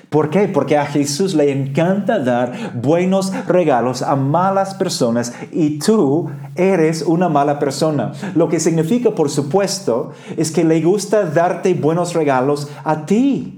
¿Por 0.09 0.29
qué? 0.29 0.49
Porque 0.49 0.77
a 0.77 0.85
Jesús 0.85 1.33
le 1.33 1.49
encanta 1.49 2.19
dar 2.19 2.73
buenos 2.75 3.31
regalos 3.47 4.01
a 4.01 4.17
malas 4.17 4.73
personas 4.73 5.33
y 5.51 5.79
tú 5.79 6.29
eres 6.55 7.03
una 7.03 7.29
mala 7.29 7.57
persona. 7.57 8.11
Lo 8.35 8.49
que 8.49 8.59
significa, 8.59 9.11
por 9.11 9.29
supuesto, 9.29 10.11
es 10.35 10.51
que 10.51 10.65
le 10.65 10.81
gusta 10.81 11.23
darte 11.23 11.73
buenos 11.73 12.13
regalos 12.13 12.69
a 12.83 13.05
ti. 13.05 13.56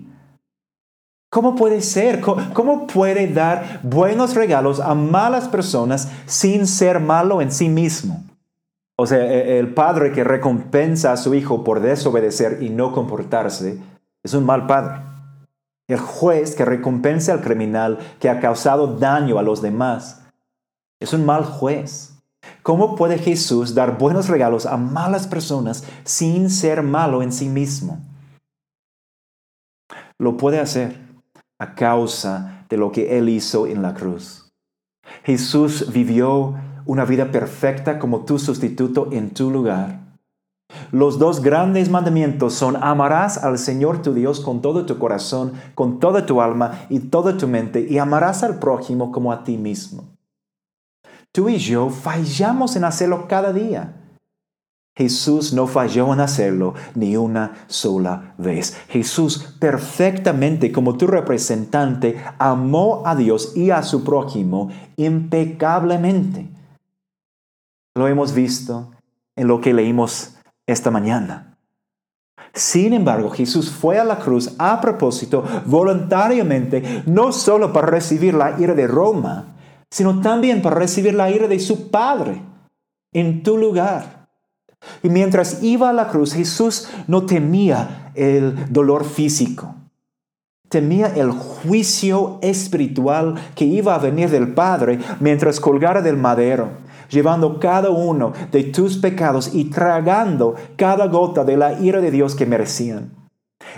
¿Cómo 1.30 1.56
puede 1.56 1.82
ser? 1.82 2.22
¿Cómo, 2.22 2.88
puede 2.88 3.28
dar 3.28 3.82
buenos 3.84 4.34
regalos 4.34 4.80
a 4.80 4.96
malas 4.96 5.48
personas 5.48 6.12
sin 6.26 6.66
ser 6.66 7.00
malo 7.00 7.42
en 7.42 7.52
sí 7.52 7.70
mismo? 7.70 8.24
O 8.98 9.06
sea, 9.06 9.20
e, 9.20 9.60
el 9.60 9.76
padre 9.76 10.12
que 10.12 10.24
recompensa 10.24 11.12
a 11.12 11.18
su 11.18 11.36
hijo 11.36 11.64
por 11.64 11.82
desobedecer 11.82 12.64
y 12.64 12.70
no 12.72 12.94
comportarse 12.94 13.78
es 14.24 14.34
un 14.34 14.44
mal 14.46 14.66
padre. 14.66 15.04
El 15.88 16.00
juez 16.00 16.56
que 16.56 16.66
recompensa 16.66 17.32
al 17.34 17.42
criminal 17.42 18.00
que 18.20 18.30
ha 18.30 18.40
causado 18.40 18.98
daño 18.98 19.38
a 19.38 19.44
los 19.44 19.62
demás 19.62 20.26
es 21.00 21.14
un 21.14 21.28
mal 21.28 21.46
juez. 21.46 22.16
¿Cómo 22.64 22.96
puede 22.96 23.20
Jesús 23.20 23.76
dar 23.76 24.00
buenos 24.00 24.30
regalos 24.30 24.66
a 24.66 24.78
malas 24.78 25.28
personas 25.28 25.84
sin 26.04 26.50
ser 26.50 26.82
malo 26.82 27.22
en 27.22 27.32
sí 27.32 27.48
mismo? 27.48 28.00
Lo 30.18 30.36
puede 30.36 30.60
hacer 30.60 31.09
a 31.60 31.76
causa 31.76 32.66
de 32.70 32.78
lo 32.78 32.92
que 32.92 33.18
Él 33.18 33.30
hizo 33.30 33.68
en 33.68 33.82
la 33.82 33.94
cruz. 33.94 34.50
Jesús 35.24 35.92
vivió 35.92 36.56
una 36.86 37.06
vida 37.06 37.32
perfecta 37.32 38.00
como 38.00 38.26
tu 38.26 38.40
sustituto 38.40 39.10
en 39.12 39.34
tu 39.34 39.52
lugar. 39.52 40.10
Los 40.92 41.20
dos 41.20 41.42
grandes 41.42 41.90
mandamientos 41.90 42.54
son 42.54 42.76
amarás 42.82 43.44
al 43.44 43.58
Señor 43.58 44.02
tu 44.02 44.14
Dios 44.14 44.40
con 44.40 44.62
todo 44.62 44.86
tu 44.86 44.98
corazón, 45.00 45.54
con 45.76 46.00
toda 46.00 46.26
tu 46.26 46.42
alma 46.42 46.86
y 46.90 47.00
toda 47.00 47.38
tu 47.38 47.48
mente, 47.48 47.86
y 47.90 47.98
amarás 47.98 48.44
al 48.44 48.60
prójimo 48.60 49.12
como 49.12 49.32
a 49.32 49.44
ti 49.44 49.58
mismo. 49.58 50.04
Tú 51.32 51.50
y 51.50 51.58
yo 51.58 51.90
fallamos 51.90 52.76
en 52.76 52.84
hacerlo 52.84 53.28
cada 53.28 53.54
día. 53.54 53.99
Jesús 55.00 55.54
no 55.54 55.66
falló 55.66 56.12
en 56.12 56.20
hacerlo 56.20 56.74
ni 56.94 57.16
una 57.16 57.64
sola 57.68 58.34
vez. 58.38 58.76
Jesús 58.90 59.56
perfectamente 59.58 60.74
como 60.74 60.98
tu 60.98 61.08
representante 61.08 62.22
amó 62.38 63.04
a 63.06 63.16
Dios 63.16 63.56
y 63.56 63.70
a 63.70 63.82
su 63.82 64.04
prójimo 64.04 64.68
impecablemente. 64.98 66.50
Lo 67.96 68.10
hemos 68.10 68.34
visto 68.34 68.92
en 69.38 69.48
lo 69.48 69.62
que 69.62 69.74
leímos 69.74 70.36
esta 70.68 70.92
mañana. 70.92 71.58
Sin 72.54 72.92
embargo, 72.92 73.30
Jesús 73.30 73.72
fue 73.72 74.00
a 74.00 74.04
la 74.04 74.20
cruz 74.20 74.54
a 74.58 74.82
propósito, 74.82 75.46
voluntariamente, 75.66 77.04
no 77.06 77.32
solo 77.32 77.72
para 77.72 77.88
recibir 77.88 78.34
la 78.34 78.60
ira 78.60 78.74
de 78.74 78.86
Roma, 78.86 79.56
sino 79.90 80.20
también 80.20 80.62
para 80.62 80.76
recibir 80.76 81.14
la 81.14 81.32
ira 81.32 81.48
de 81.48 81.60
su 81.60 81.90
Padre 81.90 82.42
en 83.14 83.44
tu 83.44 83.58
lugar. 83.58 84.19
Y 85.04 85.10
mientras 85.10 85.64
iba 85.64 85.90
a 85.90 85.94
la 85.94 86.08
cruz, 86.08 86.34
Jesús 86.34 86.90
no 87.08 87.26
temía 87.26 88.12
el 88.16 88.72
dolor 88.72 89.06
físico. 89.06 89.76
Temía 90.70 91.08
el 91.08 91.32
juicio 91.32 92.38
espiritual 92.42 93.36
que 93.56 93.66
iba 93.66 93.96
a 93.96 94.00
venir 94.00 94.30
del 94.30 94.54
Padre 94.54 95.00
mientras 95.20 95.60
colgara 95.60 96.02
del 96.02 96.16
madero, 96.16 96.70
llevando 97.10 97.60
cada 97.60 97.90
uno 97.90 98.34
de 98.52 98.66
tus 98.66 98.98
pecados 98.98 99.52
y 99.54 99.66
tragando 99.66 100.56
cada 100.76 101.08
gota 101.08 101.44
de 101.44 101.58
la 101.58 101.80
ira 101.80 102.02
de 102.02 102.12
Dios 102.12 102.36
que 102.36 102.46
merecían. 102.46 103.12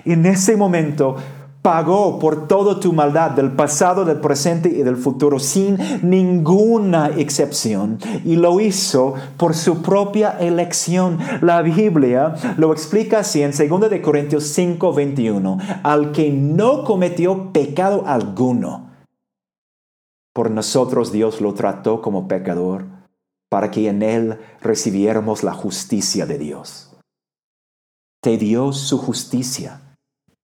En 0.05 0.25
ese 0.25 0.57
momento 0.57 1.15
pagó 1.61 2.17
por 2.17 2.47
toda 2.47 2.79
tu 2.79 2.91
maldad 2.91 3.31
del 3.31 3.51
pasado, 3.51 4.03
del 4.03 4.19
presente 4.19 4.69
y 4.69 4.83
del 4.83 4.97
futuro 4.97 5.39
sin 5.39 5.77
ninguna 6.01 7.09
excepción. 7.09 7.99
Y 8.25 8.35
lo 8.35 8.59
hizo 8.59 9.13
por 9.37 9.53
su 9.53 9.81
propia 9.81 10.31
elección. 10.39 11.19
La 11.41 11.61
Biblia 11.61 12.35
lo 12.57 12.73
explica 12.73 13.19
así 13.19 13.43
en 13.43 13.51
2 13.51 13.89
de 13.89 14.01
Corintios 14.01 14.45
5, 14.45 14.93
21. 14.93 15.57
Al 15.83 16.11
que 16.11 16.31
no 16.31 16.83
cometió 16.83 17.51
pecado 17.51 18.03
alguno. 18.07 18.89
Por 20.33 20.49
nosotros 20.49 21.11
Dios 21.11 21.41
lo 21.41 21.53
trató 21.53 22.01
como 22.01 22.27
pecador 22.27 22.85
para 23.49 23.69
que 23.69 23.89
en 23.89 24.01
él 24.01 24.39
recibiéramos 24.61 25.43
la 25.43 25.53
justicia 25.53 26.25
de 26.25 26.37
Dios. 26.37 26.95
Te 28.21 28.37
dio 28.37 28.71
su 28.71 28.97
justicia 28.97 29.90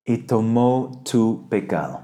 y 0.07 0.19
tomó 0.19 1.03
tu 1.03 1.47
pecado. 1.49 1.99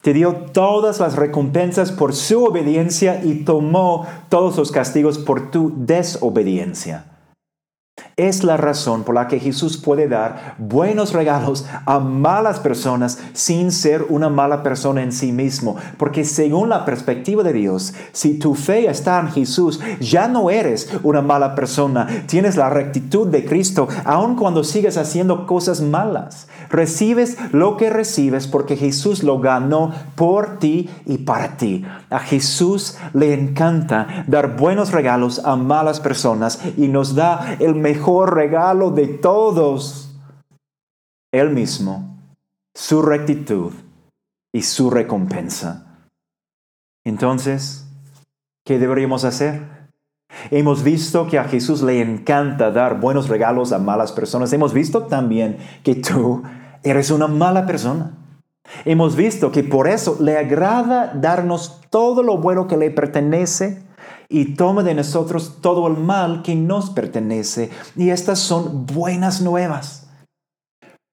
Te 0.00 0.14
dio 0.14 0.34
todas 0.52 1.00
las 1.00 1.16
recompensas 1.16 1.92
por 1.92 2.14
su 2.14 2.44
obediencia 2.44 3.22
y 3.22 3.44
tomó 3.44 4.06
todos 4.30 4.56
los 4.56 4.72
castigos 4.72 5.18
por 5.18 5.50
tu 5.50 5.74
desobediencia. 5.76 7.11
Es 8.16 8.44
la 8.44 8.58
razón 8.58 9.04
por 9.04 9.14
la 9.14 9.26
que 9.26 9.40
Jesús 9.40 9.78
puede 9.78 10.06
dar 10.06 10.54
buenos 10.58 11.14
regalos 11.14 11.64
a 11.86 11.98
malas 11.98 12.60
personas 12.60 13.18
sin 13.32 13.72
ser 13.72 14.04
una 14.10 14.28
mala 14.28 14.62
persona 14.62 15.02
en 15.02 15.12
sí 15.12 15.32
mismo. 15.32 15.76
Porque 15.96 16.26
según 16.26 16.68
la 16.68 16.84
perspectiva 16.84 17.42
de 17.42 17.54
Dios, 17.54 17.94
si 18.12 18.38
tu 18.38 18.54
fe 18.54 18.90
está 18.90 19.18
en 19.18 19.28
Jesús, 19.28 19.80
ya 19.98 20.28
no 20.28 20.50
eres 20.50 20.90
una 21.02 21.22
mala 21.22 21.54
persona. 21.54 22.06
Tienes 22.26 22.56
la 22.56 22.68
rectitud 22.68 23.28
de 23.28 23.46
Cristo 23.46 23.88
aun 24.04 24.36
cuando 24.36 24.62
sigues 24.62 24.98
haciendo 24.98 25.46
cosas 25.46 25.80
malas. 25.80 26.48
Recibes 26.68 27.38
lo 27.52 27.78
que 27.78 27.88
recibes 27.88 28.46
porque 28.46 28.76
Jesús 28.76 29.22
lo 29.22 29.40
ganó 29.40 29.90
por 30.16 30.58
ti 30.58 30.90
y 31.06 31.18
para 31.18 31.56
ti. 31.56 31.82
A 32.10 32.18
Jesús 32.18 32.98
le 33.14 33.32
encanta 33.32 34.24
dar 34.26 34.54
buenos 34.58 34.92
regalos 34.92 35.40
a 35.46 35.56
malas 35.56 36.00
personas 36.00 36.60
y 36.76 36.88
nos 36.88 37.14
da 37.14 37.56
el 37.58 37.74
mejor 37.74 38.01
regalo 38.26 38.90
de 38.90 39.06
todos, 39.08 40.14
Él 41.32 41.50
mismo, 41.50 42.18
su 42.74 43.02
rectitud 43.02 43.72
y 44.52 44.62
su 44.62 44.90
recompensa. 44.90 46.06
Entonces, 47.04 47.86
¿qué 48.64 48.78
deberíamos 48.78 49.24
hacer? 49.24 49.62
Hemos 50.50 50.82
visto 50.82 51.26
que 51.26 51.38
a 51.38 51.44
Jesús 51.44 51.82
le 51.82 52.00
encanta 52.00 52.70
dar 52.70 53.00
buenos 53.00 53.28
regalos 53.28 53.72
a 53.72 53.78
malas 53.78 54.12
personas. 54.12 54.52
Hemos 54.52 54.72
visto 54.72 55.04
también 55.04 55.58
que 55.82 55.94
tú 55.94 56.42
eres 56.82 57.10
una 57.10 57.28
mala 57.28 57.66
persona. 57.66 58.12
Hemos 58.84 59.16
visto 59.16 59.52
que 59.52 59.62
por 59.62 59.88
eso 59.88 60.16
le 60.20 60.36
agrada 60.36 61.12
darnos 61.14 61.80
todo 61.90 62.22
lo 62.22 62.38
bueno 62.38 62.66
que 62.66 62.76
le 62.76 62.90
pertenece 62.90 63.82
y 64.28 64.54
toma 64.54 64.82
de 64.82 64.94
nosotros 64.94 65.58
todo 65.60 65.86
el 65.86 65.96
mal 65.96 66.42
que 66.42 66.54
nos 66.54 66.90
pertenece. 66.90 67.70
Y 67.96 68.10
estas 68.10 68.38
son 68.38 68.86
buenas 68.86 69.40
nuevas. 69.40 70.08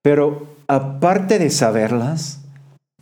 Pero 0.02 0.48
aparte 0.68 1.40
de 1.40 1.50
saberlas, 1.50 2.42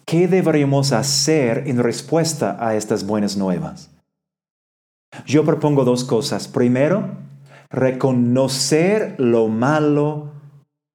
¿qué 0.05 0.27
deberíamos 0.27 0.91
hacer 0.91 1.67
en 1.67 1.77
respuesta 1.79 2.57
a 2.59 2.75
estas 2.75 3.05
buenas 3.05 3.37
nuevas? 3.37 3.91
Yo 5.25 5.45
propongo 5.45 5.83
dos 5.83 6.03
cosas. 6.03 6.47
Primero, 6.47 7.17
reconocer 7.69 9.15
lo 9.17 9.47
malo 9.47 10.31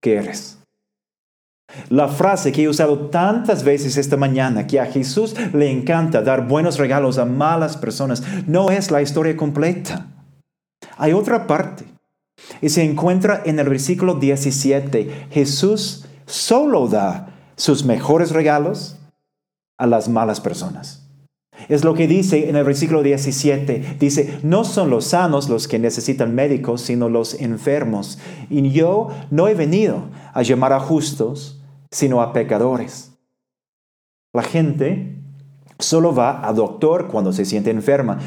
que 0.00 0.16
eres. 0.16 0.61
La 1.88 2.08
frase 2.08 2.52
que 2.52 2.62
he 2.62 2.68
usado 2.68 3.08
tantas 3.10 3.64
veces 3.64 3.96
esta 3.96 4.16
mañana, 4.16 4.66
que 4.66 4.80
a 4.80 4.86
Jesús 4.86 5.34
le 5.52 5.70
encanta 5.70 6.22
dar 6.22 6.46
buenos 6.46 6.78
regalos 6.78 7.18
a 7.18 7.24
malas 7.24 7.76
personas, 7.76 8.22
no 8.46 8.70
es 8.70 8.90
la 8.90 9.02
historia 9.02 9.36
completa. 9.36 10.06
Hay 10.96 11.12
otra 11.12 11.46
parte. 11.46 11.84
Y 12.60 12.68
se 12.68 12.82
encuentra 12.82 13.42
en 13.44 13.58
el 13.58 13.68
versículo 13.68 14.14
17. 14.14 15.28
Jesús 15.30 16.06
solo 16.26 16.88
da 16.88 17.28
sus 17.56 17.84
mejores 17.84 18.30
regalos 18.30 18.96
a 19.78 19.86
las 19.86 20.08
malas 20.08 20.40
personas. 20.40 21.02
Es 21.68 21.84
lo 21.84 21.94
que 21.94 22.08
dice 22.08 22.48
en 22.48 22.56
el 22.56 22.64
versículo 22.64 23.02
17. 23.02 23.96
Dice, 24.00 24.40
no 24.42 24.64
son 24.64 24.90
los 24.90 25.06
sanos 25.06 25.48
los 25.48 25.68
que 25.68 25.78
necesitan 25.78 26.34
médicos, 26.34 26.80
sino 26.82 27.08
los 27.08 27.34
enfermos. 27.34 28.18
Y 28.50 28.70
yo 28.70 29.08
no 29.30 29.48
he 29.48 29.54
venido 29.54 30.04
a 30.32 30.42
llamar 30.42 30.72
a 30.72 30.80
justos, 30.80 31.61
sino 31.92 32.20
a 32.20 32.32
pecadores. 32.32 33.12
La 34.32 34.42
gente 34.42 35.20
solo 35.78 36.14
va 36.14 36.46
a 36.46 36.52
doctor 36.52 37.06
cuando 37.08 37.32
se 37.32 37.44
siente 37.44 37.70
enferma, 37.70 38.18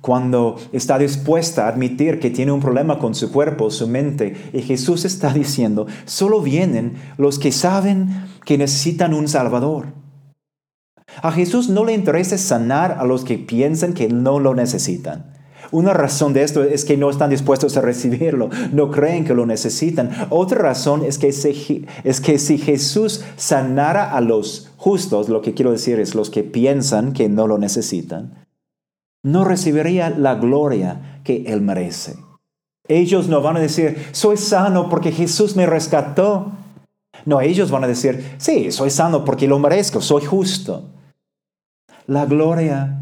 cuando 0.00 0.56
está 0.72 0.98
dispuesta 0.98 1.66
a 1.66 1.68
admitir 1.68 2.18
que 2.18 2.30
tiene 2.30 2.52
un 2.52 2.60
problema 2.60 2.98
con 2.98 3.14
su 3.14 3.30
cuerpo, 3.30 3.70
su 3.70 3.86
mente. 3.86 4.50
Y 4.52 4.62
Jesús 4.62 5.04
está 5.04 5.32
diciendo, 5.32 5.86
solo 6.06 6.40
vienen 6.40 6.94
los 7.18 7.38
que 7.38 7.52
saben 7.52 8.08
que 8.44 8.58
necesitan 8.58 9.14
un 9.14 9.28
Salvador. 9.28 9.92
A 11.22 11.30
Jesús 11.32 11.68
no 11.68 11.84
le 11.84 11.92
interesa 11.92 12.38
sanar 12.38 12.92
a 12.98 13.04
los 13.04 13.24
que 13.24 13.36
piensan 13.36 13.92
que 13.92 14.08
no 14.08 14.38
lo 14.38 14.54
necesitan. 14.54 15.29
Una 15.72 15.92
razón 15.92 16.32
de 16.32 16.42
esto 16.42 16.64
es 16.64 16.84
que 16.84 16.96
no 16.96 17.10
están 17.10 17.30
dispuestos 17.30 17.76
a 17.76 17.80
recibirlo, 17.80 18.50
no 18.72 18.90
creen 18.90 19.24
que 19.24 19.34
lo 19.34 19.46
necesitan. 19.46 20.10
Otra 20.30 20.58
razón 20.58 21.04
es 21.04 21.18
que, 21.18 21.32
si, 21.32 21.86
es 22.02 22.20
que 22.20 22.38
si 22.38 22.58
Jesús 22.58 23.24
sanara 23.36 24.10
a 24.10 24.20
los 24.20 24.70
justos, 24.76 25.28
lo 25.28 25.42
que 25.42 25.54
quiero 25.54 25.70
decir 25.70 26.00
es 26.00 26.14
los 26.14 26.30
que 26.30 26.42
piensan 26.42 27.12
que 27.12 27.28
no 27.28 27.46
lo 27.46 27.58
necesitan, 27.58 28.46
no 29.22 29.44
recibiría 29.44 30.10
la 30.10 30.34
gloria 30.34 31.20
que 31.22 31.44
Él 31.46 31.60
merece. 31.60 32.16
Ellos 32.88 33.28
no 33.28 33.40
van 33.40 33.56
a 33.56 33.60
decir, 33.60 34.08
soy 34.10 34.36
sano 34.36 34.88
porque 34.88 35.12
Jesús 35.12 35.54
me 35.54 35.66
rescató. 35.66 36.52
No, 37.24 37.40
ellos 37.40 37.70
van 37.70 37.84
a 37.84 37.86
decir, 37.86 38.34
sí, 38.38 38.72
soy 38.72 38.90
sano 38.90 39.24
porque 39.24 39.46
lo 39.46 39.60
merezco, 39.60 40.00
soy 40.00 40.24
justo. 40.24 40.88
La 42.06 42.26
gloria 42.26 42.98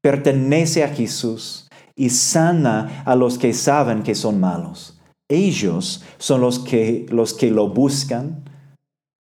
pertenece 0.00 0.84
a 0.84 0.88
Jesús 0.88 1.63
y 1.96 2.10
sana 2.10 3.02
a 3.04 3.14
los 3.14 3.38
que 3.38 3.52
saben 3.52 4.02
que 4.02 4.14
son 4.14 4.40
malos. 4.40 5.00
Ellos 5.28 6.04
son 6.18 6.40
los 6.40 6.58
que, 6.58 7.06
los 7.10 7.34
que 7.34 7.50
lo 7.50 7.68
buscan 7.68 8.44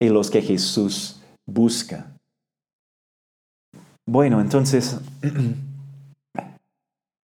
y 0.00 0.08
los 0.08 0.30
que 0.30 0.42
Jesús 0.42 1.22
busca. 1.46 2.16
Bueno, 4.06 4.40
entonces, 4.40 4.98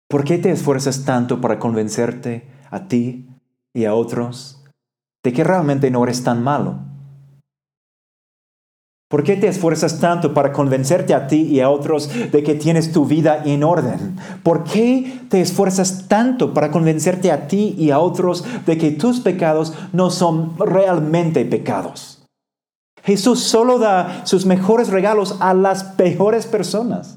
¿por 0.09 0.25
qué 0.25 0.39
te 0.39 0.51
esfuerzas 0.51 1.05
tanto 1.05 1.41
para 1.41 1.59
convencerte 1.59 2.47
a 2.71 2.87
ti 2.87 3.27
y 3.75 3.85
a 3.85 3.95
otros 3.95 4.63
de 5.25 5.33
que 5.33 5.45
realmente 5.45 5.91
no 5.91 6.05
eres 6.05 6.23
tan 6.23 6.43
malo? 6.43 6.88
¿Por 9.09 9.25
qué 9.25 9.37
te 9.37 9.49
esfuerzas 9.49 10.01
tanto 10.01 10.35
para 10.35 10.53
convencerte 10.53 11.15
a 11.15 11.27
ti 11.27 11.41
y 11.41 11.61
a 11.61 11.71
otros 11.71 12.11
de 12.31 12.43
que 12.43 12.55
tienes 12.55 12.93
tu 12.93 13.07
vida 13.07 13.43
en 13.43 13.65
orden? 13.65 14.17
¿Por 14.43 14.65
qué 14.65 15.23
te 15.31 15.41
esfuerzas 15.41 16.09
tanto 16.09 16.53
para 16.53 16.71
convencerte 16.71 17.33
a 17.33 17.49
ti 17.49 17.75
y 17.79 17.91
a 17.91 18.01
otros 18.01 18.45
de 18.67 18.77
que 18.77 18.91
tus 18.91 19.21
pecados 19.21 19.73
no 19.95 20.11
son 20.11 20.59
realmente 20.59 21.47
pecados? 21.47 22.23
Jesús 23.03 23.41
solo 23.41 23.79
da 23.79 24.27
sus 24.27 24.45
mejores 24.45 24.89
regalos 24.89 25.37
a 25.41 25.55
las 25.55 25.85
peores 25.85 26.47
personas. 26.47 27.17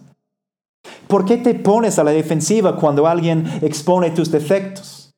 ¿Por 1.08 1.26
qué 1.26 1.36
te 1.36 1.56
pones 1.56 2.00
a 2.00 2.06
la 2.06 2.12
defensiva 2.12 2.78
cuando 2.78 3.06
alguien 3.06 3.46
expone 3.62 4.12
tus 4.12 4.32
defectos? 4.32 5.12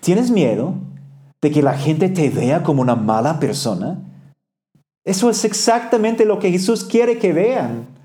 ¿Tienes 0.00 0.30
miedo 0.30 0.72
de 1.42 1.50
que 1.50 1.62
la 1.62 1.74
gente 1.74 2.08
te 2.08 2.30
vea 2.30 2.62
como 2.62 2.80
una 2.80 2.96
mala 2.96 3.38
persona? 3.38 3.98
Eso 5.04 5.30
es 5.30 5.44
exactamente 5.44 6.24
lo 6.24 6.38
que 6.38 6.50
Jesús 6.50 6.84
quiere 6.84 7.18
que 7.18 7.32
vean. 7.32 7.98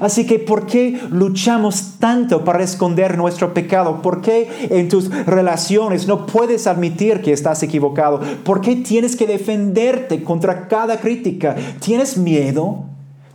Así 0.00 0.26
que, 0.26 0.38
¿por 0.38 0.66
qué 0.66 1.00
luchamos 1.10 1.98
tanto 1.98 2.44
para 2.44 2.62
esconder 2.62 3.18
nuestro 3.18 3.52
pecado? 3.52 4.02
¿Por 4.02 4.20
qué 4.20 4.48
en 4.70 4.88
tus 4.88 5.10
relaciones 5.26 6.06
no 6.06 6.26
puedes 6.26 6.66
admitir 6.66 7.22
que 7.22 7.32
estás 7.32 7.62
equivocado? 7.62 8.20
¿Por 8.44 8.60
qué 8.60 8.76
tienes 8.76 9.16
que 9.16 9.26
defenderte 9.26 10.22
contra 10.22 10.68
cada 10.68 11.00
crítica? 11.00 11.56
¿Tienes 11.80 12.16
miedo 12.16 12.84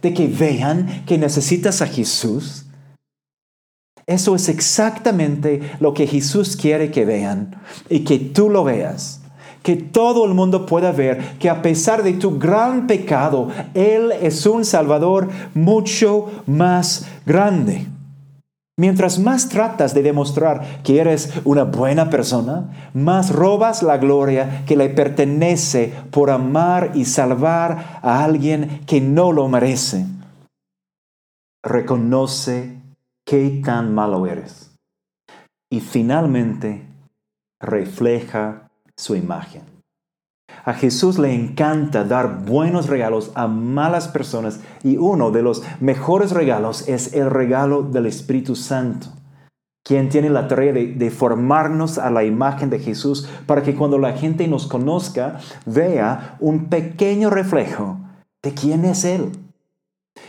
de 0.02 0.14
que 0.14 0.28
vean 0.28 1.04
que 1.06 1.18
necesitas 1.18 1.82
a 1.82 1.88
Jesús? 1.88 2.66
Eso 4.08 4.34
es 4.34 4.50
exactamente 4.50 5.62
lo 5.80 5.94
que 5.94 6.08
Jesús 6.08 6.56
quiere 6.56 6.90
que 6.90 7.06
vean 7.06 7.62
y 7.90 8.00
que 8.00 8.18
tú 8.18 8.50
lo 8.50 8.64
veas 8.64 9.19
que 9.64 9.76
todo 9.76 10.26
el 10.26 10.34
mundo 10.34 10.66
pueda 10.66 10.92
ver 10.92 11.38
que 11.38 11.50
a 11.50 11.62
pesar 11.62 12.04
de 12.04 12.14
tu 12.14 12.40
gran 12.40 12.88
pecado, 12.88 13.50
Él 13.74 14.12
es 14.22 14.46
un 14.46 14.66
Salvador 14.66 15.30
mucho 15.54 16.30
más 16.46 17.08
grande. 17.26 17.88
Mientras 18.80 19.20
más 19.20 19.50
tratas 19.50 19.94
de 19.94 20.04
demostrar 20.04 20.82
que 20.84 21.02
eres 21.02 21.34
una 21.44 21.66
buena 21.66 22.10
persona, 22.10 22.92
más 22.94 23.30
robas 23.30 23.84
la 23.84 23.98
gloria 23.98 24.64
que 24.66 24.78
le 24.78 24.88
pertenece 24.88 25.94
por 26.12 26.30
amar 26.30 26.92
y 26.94 27.04
salvar 27.04 28.00
a 28.02 28.24
alguien 28.24 28.80
que 28.88 29.02
no 29.02 29.34
lo 29.34 29.50
merece. 29.50 30.06
Reconoce 31.62 32.82
qué 33.26 33.62
tan 33.66 33.94
malo 33.94 34.26
eres. 34.26 34.74
Y 35.70 35.82
finalmente, 35.82 36.88
refleja 37.60 38.69
su 39.00 39.16
imagen. 39.16 39.62
A 40.66 40.74
Jesús 40.74 41.18
le 41.18 41.34
encanta 41.34 42.04
dar 42.04 42.44
buenos 42.46 42.88
regalos 42.88 43.32
a 43.34 43.48
malas 43.48 44.10
personas 44.10 44.60
y 44.84 44.98
uno 44.98 45.32
de 45.32 45.42
los 45.42 45.64
mejores 45.80 46.32
regalos 46.32 46.88
es 46.90 47.14
el 47.14 47.30
regalo 47.30 47.82
del 47.82 48.08
Espíritu 48.08 48.56
Santo, 48.56 49.08
quien 49.86 50.10
tiene 50.10 50.30
la 50.30 50.50
tarea 50.50 50.74
de, 50.74 51.12
formarnos 51.12 51.98
a 51.98 52.12
la 52.12 52.26
imagen 52.26 52.70
de 52.70 52.80
Jesús 52.80 53.30
para 53.46 53.64
que 53.64 53.74
cuando 53.74 53.98
la 53.98 54.14
gente 54.14 54.48
nos 54.48 54.68
conozca 54.68 55.40
vea 55.66 56.36
un 56.42 56.66
pequeño 56.66 57.30
reflejo 57.30 57.98
de 58.44 58.54
quién 58.54 58.84
es 58.84 59.06
Él. 59.06 59.32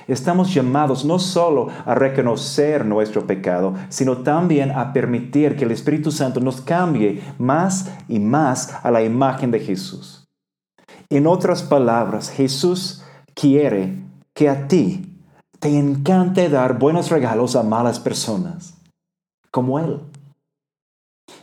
Estamos 0.08 0.52
llamados 0.52 1.04
no 1.04 1.18
solo 1.18 1.68
a 1.84 1.94
reconocer 1.94 2.84
nuestro 2.84 3.26
pecado, 3.26 3.74
sino 3.88 4.18
también 4.18 4.70
a 4.72 4.92
permitir 4.92 5.56
que 5.56 5.64
el 5.64 5.70
Espíritu 5.70 6.10
Santo 6.10 6.40
nos 6.40 6.60
cambie 6.60 7.22
más 7.38 7.90
y 8.08 8.18
más 8.18 8.74
a 8.82 8.90
la 8.90 9.02
imagen 9.02 9.50
de 9.50 9.60
Jesús. 9.60 10.24
En 11.08 11.26
otras 11.26 11.62
palabras, 11.62 12.30
Jesús 12.30 13.02
quiere 13.34 14.02
que 14.34 14.48
a 14.48 14.68
ti 14.68 15.10
te 15.58 15.78
encante 15.78 16.48
dar 16.48 16.78
buenos 16.78 17.10
regalos 17.10 17.54
a 17.54 17.62
malas 17.62 18.00
personas, 18.00 18.74
como 19.50 19.78
Él. 19.78 20.00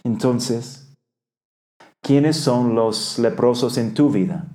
Entonces, 0.04 0.94
¿quiénes 2.02 2.38
son 2.38 2.76
los 2.76 3.20
leprosos 3.20 3.78
en 3.78 3.94
tu 3.94 4.10
vida? 4.10 4.48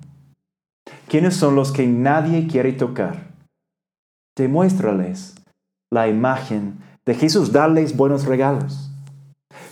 ¿Quiénes 1.07 1.35
son 1.35 1.55
los 1.55 1.71
que 1.71 1.87
nadie 1.87 2.47
quiere 2.47 2.73
tocar? 2.73 3.32
Demuéstrales 4.35 5.35
la 5.91 6.07
imagen 6.07 6.79
de 7.05 7.13
Jesús, 7.13 7.51
darles 7.51 7.95
buenos 7.95 8.25
regalos. 8.25 8.89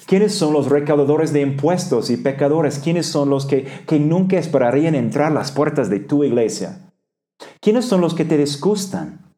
¿Quiénes 0.05 0.36
son 0.36 0.53
los 0.53 0.70
recaudadores 0.70 1.34
de 1.34 1.41
impuestos 1.41 2.09
y 2.09 2.18
pecadores? 2.18 2.80
¿Quiénes 2.80 3.07
son 3.07 3.30
los 3.30 3.45
que, 3.45 3.66
que 3.88 3.99
nunca 3.99 4.38
esperarían 4.38 4.93
entrar 4.93 5.32
a 5.32 5.34
las 5.34 5.51
puertas 5.51 5.89
de 5.89 5.99
tu 5.99 6.24
iglesia? 6.24 6.91
¿Quiénes 7.59 7.86
son 7.86 8.01
los 8.01 8.14
que 8.14 8.26
te 8.26 8.38
disgustan? 8.38 9.34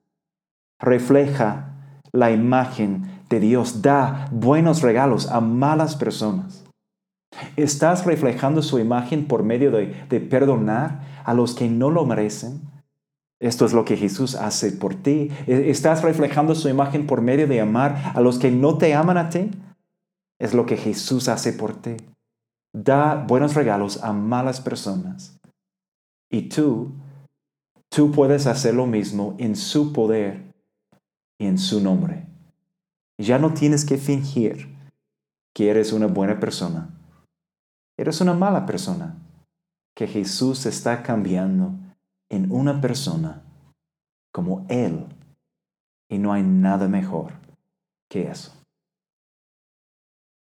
Refleja 0.80 1.74
la 2.12 2.32
imagen 2.32 3.22
de 3.30 3.40
Dios. 3.40 3.82
Da 3.82 4.28
buenos 4.32 4.82
regalos 4.82 5.28
a 5.30 5.40
malas 5.40 5.96
personas. 5.96 6.66
¿Estás 7.56 8.06
reflejando 8.06 8.62
su 8.62 8.80
imagen 8.80 9.28
por 9.28 9.44
medio 9.44 9.72
de, 9.72 10.06
de 10.10 10.20
perdonar 10.20 11.22
a 11.24 11.34
los 11.34 11.56
que 11.56 11.70
no 11.70 11.90
lo 11.90 12.06
merecen? 12.06 12.73
Esto 13.44 13.66
es 13.66 13.74
lo 13.74 13.84
que 13.84 13.98
Jesús 13.98 14.36
hace 14.36 14.72
por 14.72 14.96
ti. 14.96 15.30
E, 15.48 15.70
¿Estás 15.70 16.02
reflejando 16.02 16.56
su 16.56 16.70
imagen 16.70 17.06
por 17.06 17.22
medio 17.22 17.46
de 17.46 17.60
amar 17.60 18.14
a 18.16 18.22
los 18.22 18.40
que 18.40 18.50
no 18.50 18.78
te 18.78 18.94
aman 18.94 19.18
a 19.18 19.30
ti? 19.30 19.52
Es 20.40 20.54
lo 20.54 20.66
que 20.66 20.78
Jesús 20.78 21.28
hace 21.28 21.52
por 21.52 21.76
ti. 21.76 21.98
Da 22.74 23.16
buenos 23.16 23.54
regalos 23.54 24.02
a 24.02 24.14
malas 24.14 24.62
personas. 24.62 25.38
Y 26.32 26.44
tú, 26.44 26.94
tú 27.90 28.14
puedes 28.14 28.48
hacer 28.48 28.76
lo 28.76 28.86
mismo 28.86 29.36
en 29.38 29.58
su 29.58 29.92
poder 29.92 30.54
y 31.38 31.46
en 31.46 31.58
su 31.58 31.82
nombre. 31.82 32.26
Ya 33.18 33.40
no 33.40 33.54
tienes 33.54 33.84
que 33.84 33.98
fingir 33.98 34.74
que 35.54 35.70
eres 35.70 35.92
una 35.92 36.08
buena 36.08 36.40
persona. 36.40 36.98
Eres 38.00 38.22
una 38.22 38.34
mala 38.34 38.66
persona 38.66 39.18
que 39.98 40.08
Jesús 40.08 40.66
está 40.66 41.04
cambiando 41.04 41.83
en 42.34 42.52
una 42.52 42.82
persona 42.82 43.44
como 44.34 44.66
Él. 44.70 45.06
Y 46.10 46.18
no 46.18 46.34
hay 46.34 46.44
nada 46.44 46.88
mejor 46.88 47.34
que 48.10 48.30
eso. 48.30 48.52